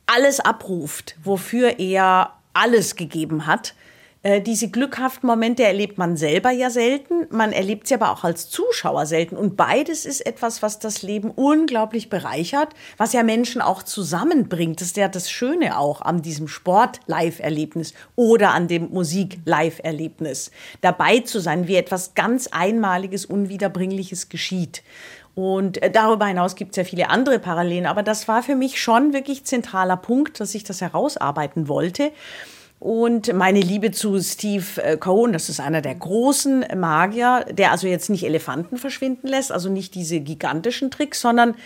alles 0.06 0.40
abruft, 0.40 1.16
wofür 1.22 1.78
er 1.78 2.34
alles 2.54 2.96
gegeben 2.96 3.46
hat 3.46 3.74
äh, 4.22 4.40
diese 4.40 4.68
glückhaften 4.68 5.28
Momente 5.28 5.62
erlebt 5.62 5.96
man 5.96 6.16
selber 6.16 6.50
ja 6.50 6.70
selten, 6.70 7.28
man 7.30 7.52
erlebt 7.52 7.86
sie 7.86 7.94
aber 7.94 8.10
auch 8.10 8.24
als 8.24 8.50
Zuschauer 8.50 9.06
selten. 9.06 9.36
Und 9.36 9.56
beides 9.56 10.04
ist 10.04 10.26
etwas, 10.26 10.60
was 10.60 10.80
das 10.80 11.02
Leben 11.02 11.30
unglaublich 11.30 12.10
bereichert, 12.10 12.74
was 12.96 13.12
ja 13.12 13.22
Menschen 13.22 13.60
auch 13.62 13.82
zusammenbringt. 13.82 14.80
Das 14.80 14.88
ist 14.88 14.96
ja 14.96 15.08
das 15.08 15.30
Schöne 15.30 15.78
auch 15.78 16.02
an 16.02 16.22
diesem 16.22 16.48
Sport-Live-Erlebnis 16.48 17.94
oder 18.16 18.50
an 18.50 18.66
dem 18.66 18.90
Musik-Live-Erlebnis. 18.90 20.50
Dabei 20.80 21.20
zu 21.20 21.38
sein, 21.38 21.68
wie 21.68 21.76
etwas 21.76 22.14
ganz 22.14 22.48
Einmaliges, 22.48 23.24
Unwiederbringliches 23.24 24.28
geschieht. 24.28 24.82
Und 25.36 25.80
äh, 25.80 25.92
darüber 25.92 26.26
hinaus 26.26 26.56
gibt 26.56 26.72
es 26.72 26.76
ja 26.76 26.82
viele 26.82 27.10
andere 27.10 27.38
Parallelen, 27.38 27.86
aber 27.86 28.02
das 28.02 28.26
war 28.26 28.42
für 28.42 28.56
mich 28.56 28.82
schon 28.82 29.12
wirklich 29.12 29.44
zentraler 29.44 29.96
Punkt, 29.96 30.40
dass 30.40 30.56
ich 30.56 30.64
das 30.64 30.80
herausarbeiten 30.80 31.68
wollte. 31.68 32.10
Und 32.80 33.32
meine 33.34 33.60
Liebe 33.60 33.90
zu 33.90 34.20
Steve 34.20 34.64
äh, 34.82 34.96
Cohen, 34.96 35.32
das 35.32 35.48
ist 35.48 35.58
einer 35.58 35.80
der 35.82 35.96
großen 35.96 36.64
Magier, 36.76 37.44
der 37.50 37.72
also 37.72 37.88
jetzt 37.88 38.08
nicht 38.08 38.24
Elefanten 38.24 38.76
verschwinden 38.76 39.26
lässt, 39.26 39.50
also 39.50 39.68
nicht 39.68 39.96
diese 39.96 40.20
gigantischen 40.20 40.92
Tricks, 40.92 41.20
sondern 41.20 41.56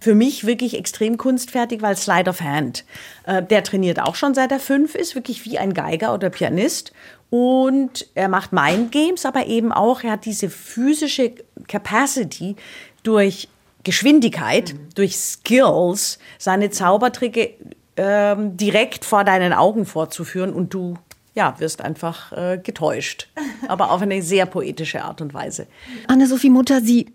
für 0.00 0.14
mich 0.14 0.46
wirklich 0.46 0.78
extrem 0.78 1.18
kunstfertig, 1.18 1.82
weil 1.82 1.96
Slide 1.96 2.30
of 2.30 2.40
Hand. 2.40 2.84
Äh, 3.26 3.42
der 3.42 3.64
trainiert 3.64 4.00
auch 4.00 4.14
schon 4.14 4.32
seit 4.32 4.50
er 4.50 4.60
fünf 4.60 4.94
ist, 4.94 5.14
wirklich 5.14 5.44
wie 5.44 5.58
ein 5.58 5.74
Geiger 5.74 6.14
oder 6.14 6.30
Pianist. 6.30 6.92
Und 7.28 8.08
er 8.14 8.28
macht 8.28 8.52
Mind 8.52 8.92
Games, 8.92 9.26
aber 9.26 9.46
eben 9.46 9.72
auch, 9.72 10.02
er 10.02 10.12
hat 10.12 10.24
diese 10.24 10.48
physische 10.48 11.32
Capacity 11.68 12.56
durch 13.02 13.48
Geschwindigkeit, 13.84 14.72
mhm. 14.72 14.88
durch 14.94 15.16
Skills, 15.16 16.18
seine 16.38 16.70
Zaubertricke 16.70 17.54
ähm, 17.96 18.56
direkt 18.56 19.04
vor 19.04 19.24
deinen 19.24 19.52
Augen 19.52 19.86
vorzuführen 19.86 20.52
und 20.52 20.74
du 20.74 20.96
ja, 21.34 21.58
wirst 21.58 21.80
einfach 21.80 22.32
äh, 22.32 22.58
getäuscht. 22.62 23.28
Aber 23.68 23.90
auf 23.90 24.02
eine 24.02 24.22
sehr 24.22 24.46
poetische 24.46 25.02
Art 25.02 25.20
und 25.20 25.34
Weise. 25.34 25.66
Anne-Sophie 26.08 26.50
Mutter, 26.50 26.80
Sie 26.80 27.06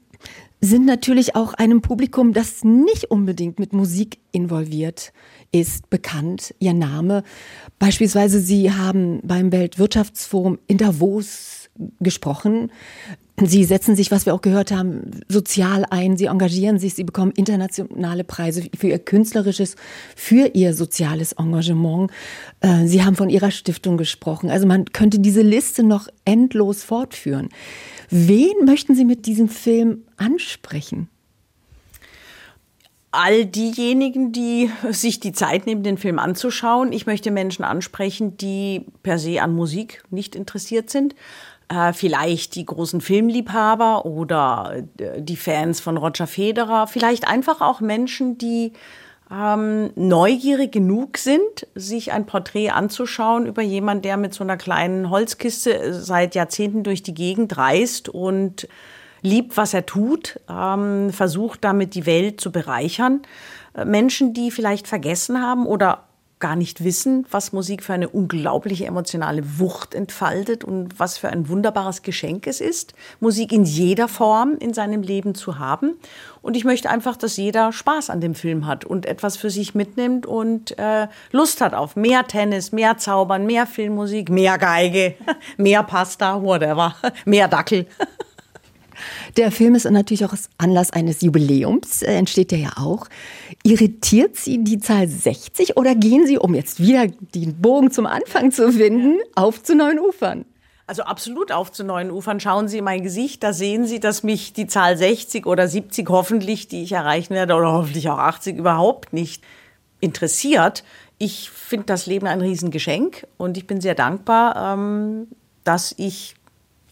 sind 0.60 0.86
natürlich 0.86 1.36
auch 1.36 1.54
einem 1.54 1.82
Publikum, 1.82 2.34
das 2.34 2.64
nicht 2.64 3.06
unbedingt 3.06 3.60
mit 3.60 3.74
Musik 3.74 4.18
involviert 4.32 5.14
ist, 5.52 5.90
bekannt. 5.90 6.56
Ihr 6.60 6.74
Name. 6.74 7.24
Beispielsweise, 7.80 8.40
Sie 8.40 8.72
haben 8.72 9.22
beim 9.24 9.52
Weltwirtschaftsforum 9.52 10.58
in 10.68 10.78
Davos 10.78 11.57
gesprochen. 12.00 12.72
Sie 13.40 13.64
setzen 13.66 13.96
sich, 13.96 14.10
was 14.10 14.26
wir 14.26 14.34
auch 14.34 14.42
gehört 14.42 14.72
haben, 14.72 15.12
sozial 15.28 15.86
ein. 15.90 16.18
Sie 16.18 16.26
engagieren 16.26 16.80
sich. 16.80 16.96
Sie 16.96 17.04
bekommen 17.04 17.32
internationale 17.36 18.24
Preise 18.24 18.64
für 18.76 18.88
ihr 18.88 18.98
künstlerisches, 18.98 19.76
für 20.16 20.56
ihr 20.56 20.74
soziales 20.74 21.34
Engagement. 21.34 22.10
Äh, 22.62 22.88
Sie 22.88 23.04
haben 23.04 23.16
von 23.16 23.30
Ihrer 23.30 23.52
Stiftung 23.52 23.98
gesprochen. 23.98 24.50
Also 24.50 24.66
man 24.66 24.86
könnte 24.86 25.20
diese 25.20 25.44
Liste 25.44 25.84
noch 25.84 26.08
endlos 26.26 26.84
fortführen. 26.84 27.50
Wen 28.10 28.66
möchten 28.66 28.96
Sie 28.96 29.06
mit 29.06 29.28
diesem 29.28 29.50
Film 29.50 30.00
ansprechen? 30.18 31.10
all 33.12 33.46
diejenigen, 33.46 34.32
die 34.32 34.70
sich 34.92 35.20
die 35.20 35.32
Zeit 35.32 35.66
nehmen, 35.66 35.82
den 35.82 35.98
Film 35.98 36.20
anzuschauen. 36.20 36.92
Ich 36.92 37.08
möchte 37.08 37.32
Menschen 37.32 37.64
ansprechen, 37.64 38.38
die 38.38 38.86
per 39.02 39.18
se 39.18 39.42
an 39.42 39.56
Musik 39.56 40.04
nicht 40.12 40.36
interessiert 40.36 40.92
sind, 40.92 41.16
äh, 41.70 41.94
vielleicht 41.94 42.56
die 42.56 42.66
großen 42.66 43.02
Filmliebhaber 43.02 44.06
oder 44.06 44.84
äh, 44.98 45.22
die 45.22 45.36
Fans 45.36 45.80
von 45.80 45.98
Roger 45.98 46.28
Federer, 46.28 46.88
vielleicht 46.88 47.28
einfach 47.28 47.62
auch 47.62 47.82
Menschen, 47.82 48.38
die 48.38 48.74
ähm, 49.32 49.92
neugierig 49.96 50.72
genug 50.72 51.18
sind, 51.18 51.68
sich 51.76 52.14
ein 52.14 52.26
Porträt 52.26 52.70
anzuschauen 52.70 53.46
über 53.46 53.62
jemanden, 53.62 54.04
der 54.04 54.18
mit 54.18 54.34
so 54.34 54.44
einer 54.44 54.58
kleinen 54.58 55.10
Holzkiste 55.10 55.78
äh, 55.78 55.94
seit 55.94 56.36
Jahrzehnten 56.36 56.84
durch 56.84 57.04
die 57.04 57.14
Gegend 57.14 57.58
reist 57.58 58.08
und 58.08 58.68
liebt, 59.22 59.58
was 59.58 59.74
er 59.74 59.86
tut, 59.86 60.40
ähm, 60.50 61.12
versucht 61.12 61.64
damit 61.64 61.96
die 61.96 62.06
Welt 62.06 62.40
zu 62.40 62.52
bereichern. 62.52 63.22
Äh, 63.74 63.84
Menschen, 63.84 64.34
die 64.34 64.52
vielleicht 64.52 64.88
vergessen 64.88 65.42
haben 65.42 65.66
oder 65.66 66.07
gar 66.40 66.56
nicht 66.56 66.84
wissen, 66.84 67.26
was 67.32 67.52
Musik 67.52 67.84
für 67.84 67.94
eine 67.94 68.10
unglaubliche 68.10 68.86
emotionale 68.86 69.60
Wucht 69.60 69.96
entfaltet 69.96 70.64
und 70.64 71.00
was 71.00 71.18
für 71.18 71.30
ein 71.30 71.50
wunderbares 71.50 72.04
Geschenk 72.04 72.46
es 72.46 72.62
ist, 72.62 72.94
Musik 73.20 73.52
in 73.52 73.64
jeder 73.64 74.08
Form 74.08 74.56
in 74.60 74.74
seinem 74.74 75.02
Leben 75.02 75.34
zu 75.34 75.58
haben. 75.58 75.98
Und 76.42 76.56
ich 76.56 76.64
möchte 76.64 76.90
einfach, 76.90 77.18
dass 77.18 77.38
jeder 77.38 77.72
Spaß 77.72 78.10
an 78.10 78.22
dem 78.22 78.36
Film 78.36 78.68
hat 78.68 78.86
und 78.86 79.06
etwas 79.06 79.36
für 79.36 79.50
sich 79.50 79.74
mitnimmt 79.74 80.26
und 80.26 80.78
äh, 80.78 81.08
Lust 81.32 81.60
hat 81.60 81.74
auf 81.74 81.96
mehr 81.96 82.26
Tennis, 82.28 82.72
mehr 82.72 82.98
Zaubern, 82.98 83.46
mehr 83.46 83.66
Filmmusik, 83.66 84.30
mehr 84.30 84.58
Geige, 84.58 85.16
mehr 85.58 85.84
Pasta, 85.84 86.42
whatever, 86.42 86.96
mehr 87.26 87.48
Dackel. 87.48 87.88
Der 89.38 89.52
Film 89.52 89.76
ist 89.76 89.90
natürlich 89.90 90.26
auch 90.26 90.34
Anlass 90.58 90.92
eines 90.92 91.22
Jubiläums, 91.22 92.02
äh, 92.02 92.14
entsteht 92.14 92.52
der 92.52 92.60
ja 92.60 92.72
auch. 92.78 93.08
Irritiert 93.64 94.36
Sie 94.36 94.64
die 94.64 94.80
Zahl 94.80 95.08
60 95.08 95.78
oder 95.78 95.96
gehen 95.96 96.26
Sie, 96.26 96.38
um 96.38 96.56
jetzt 96.56 96.80
wieder 96.80 97.08
den 97.08 97.62
Bogen 97.62 97.92
zum 97.92 98.06
Anfang 98.06 98.52
zu 98.52 98.72
finden, 98.72 99.18
auf 99.36 99.64
zu 99.64 99.76
neuen 99.76 100.00
Ufern? 100.00 100.46
Also 100.88 101.04
absolut 101.04 101.52
auf 101.52 101.74
zu 101.74 101.84
neuen 101.84 102.10
Ufern. 102.12 102.40
Schauen 102.40 102.70
Sie 102.70 102.78
in 102.78 102.86
mein 102.86 103.04
Gesicht, 103.04 103.44
da 103.44 103.52
sehen 103.52 103.86
Sie, 103.86 104.00
dass 104.00 104.24
mich 104.24 104.54
die 104.54 104.68
Zahl 104.68 104.98
60 104.98 105.46
oder 105.46 105.68
70 105.68 106.10
hoffentlich, 106.10 106.70
die 106.70 106.84
ich 106.84 106.94
erreichen 106.94 107.34
werde, 107.34 107.56
oder 107.56 107.74
hoffentlich 107.74 108.10
auch 108.10 108.18
80 108.18 108.56
überhaupt 108.56 109.12
nicht 109.12 109.44
interessiert. 110.00 110.86
Ich 111.18 111.50
finde 111.50 111.88
das 111.88 112.06
Leben 112.06 112.26
ein 112.26 112.40
Riesengeschenk 112.40 113.28
und 113.36 113.58
ich 113.58 113.68
bin 113.68 113.82
sehr 113.82 113.96
dankbar, 113.96 114.76
ähm, 114.76 115.28
dass 115.66 115.94
ich 115.98 116.37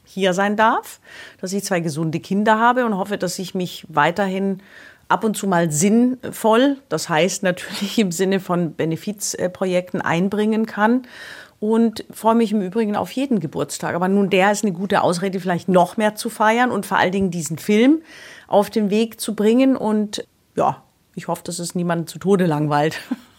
hier 0.05 0.33
sein 0.33 0.55
darf, 0.55 0.99
dass 1.41 1.53
ich 1.53 1.63
zwei 1.63 1.79
gesunde 1.79 2.19
Kinder 2.19 2.59
habe 2.59 2.85
und 2.85 2.97
hoffe, 2.97 3.17
dass 3.17 3.37
ich 3.39 3.55
mich 3.55 3.85
weiterhin 3.89 4.61
ab 5.07 5.23
und 5.23 5.37
zu 5.37 5.47
mal 5.47 5.71
sinnvoll, 5.71 6.77
das 6.89 7.09
heißt 7.09 7.43
natürlich 7.43 7.99
im 7.99 8.11
Sinne 8.11 8.39
von 8.39 8.73
Benefizprojekten 8.73 10.01
einbringen 10.01 10.65
kann 10.65 11.03
und 11.59 12.05
freue 12.11 12.35
mich 12.35 12.51
im 12.51 12.61
Übrigen 12.61 12.95
auf 12.95 13.11
jeden 13.11 13.39
Geburtstag. 13.39 13.95
Aber 13.95 14.07
nun, 14.07 14.29
der 14.29 14.51
ist 14.51 14.63
eine 14.63 14.73
gute 14.73 15.01
Ausrede, 15.01 15.39
vielleicht 15.39 15.69
noch 15.69 15.97
mehr 15.97 16.15
zu 16.15 16.29
feiern 16.29 16.71
und 16.71 16.85
vor 16.85 16.97
allen 16.97 17.11
Dingen 17.11 17.31
diesen 17.31 17.57
Film 17.57 18.01
auf 18.47 18.69
den 18.69 18.89
Weg 18.89 19.19
zu 19.19 19.35
bringen 19.35 19.75
und 19.75 20.27
ja, 20.55 20.83
ich 21.15 21.27
hoffe, 21.27 21.43
dass 21.43 21.59
es 21.59 21.75
niemanden 21.75 22.07
zu 22.07 22.19
Tode 22.19 22.45
langweilt. 22.45 22.99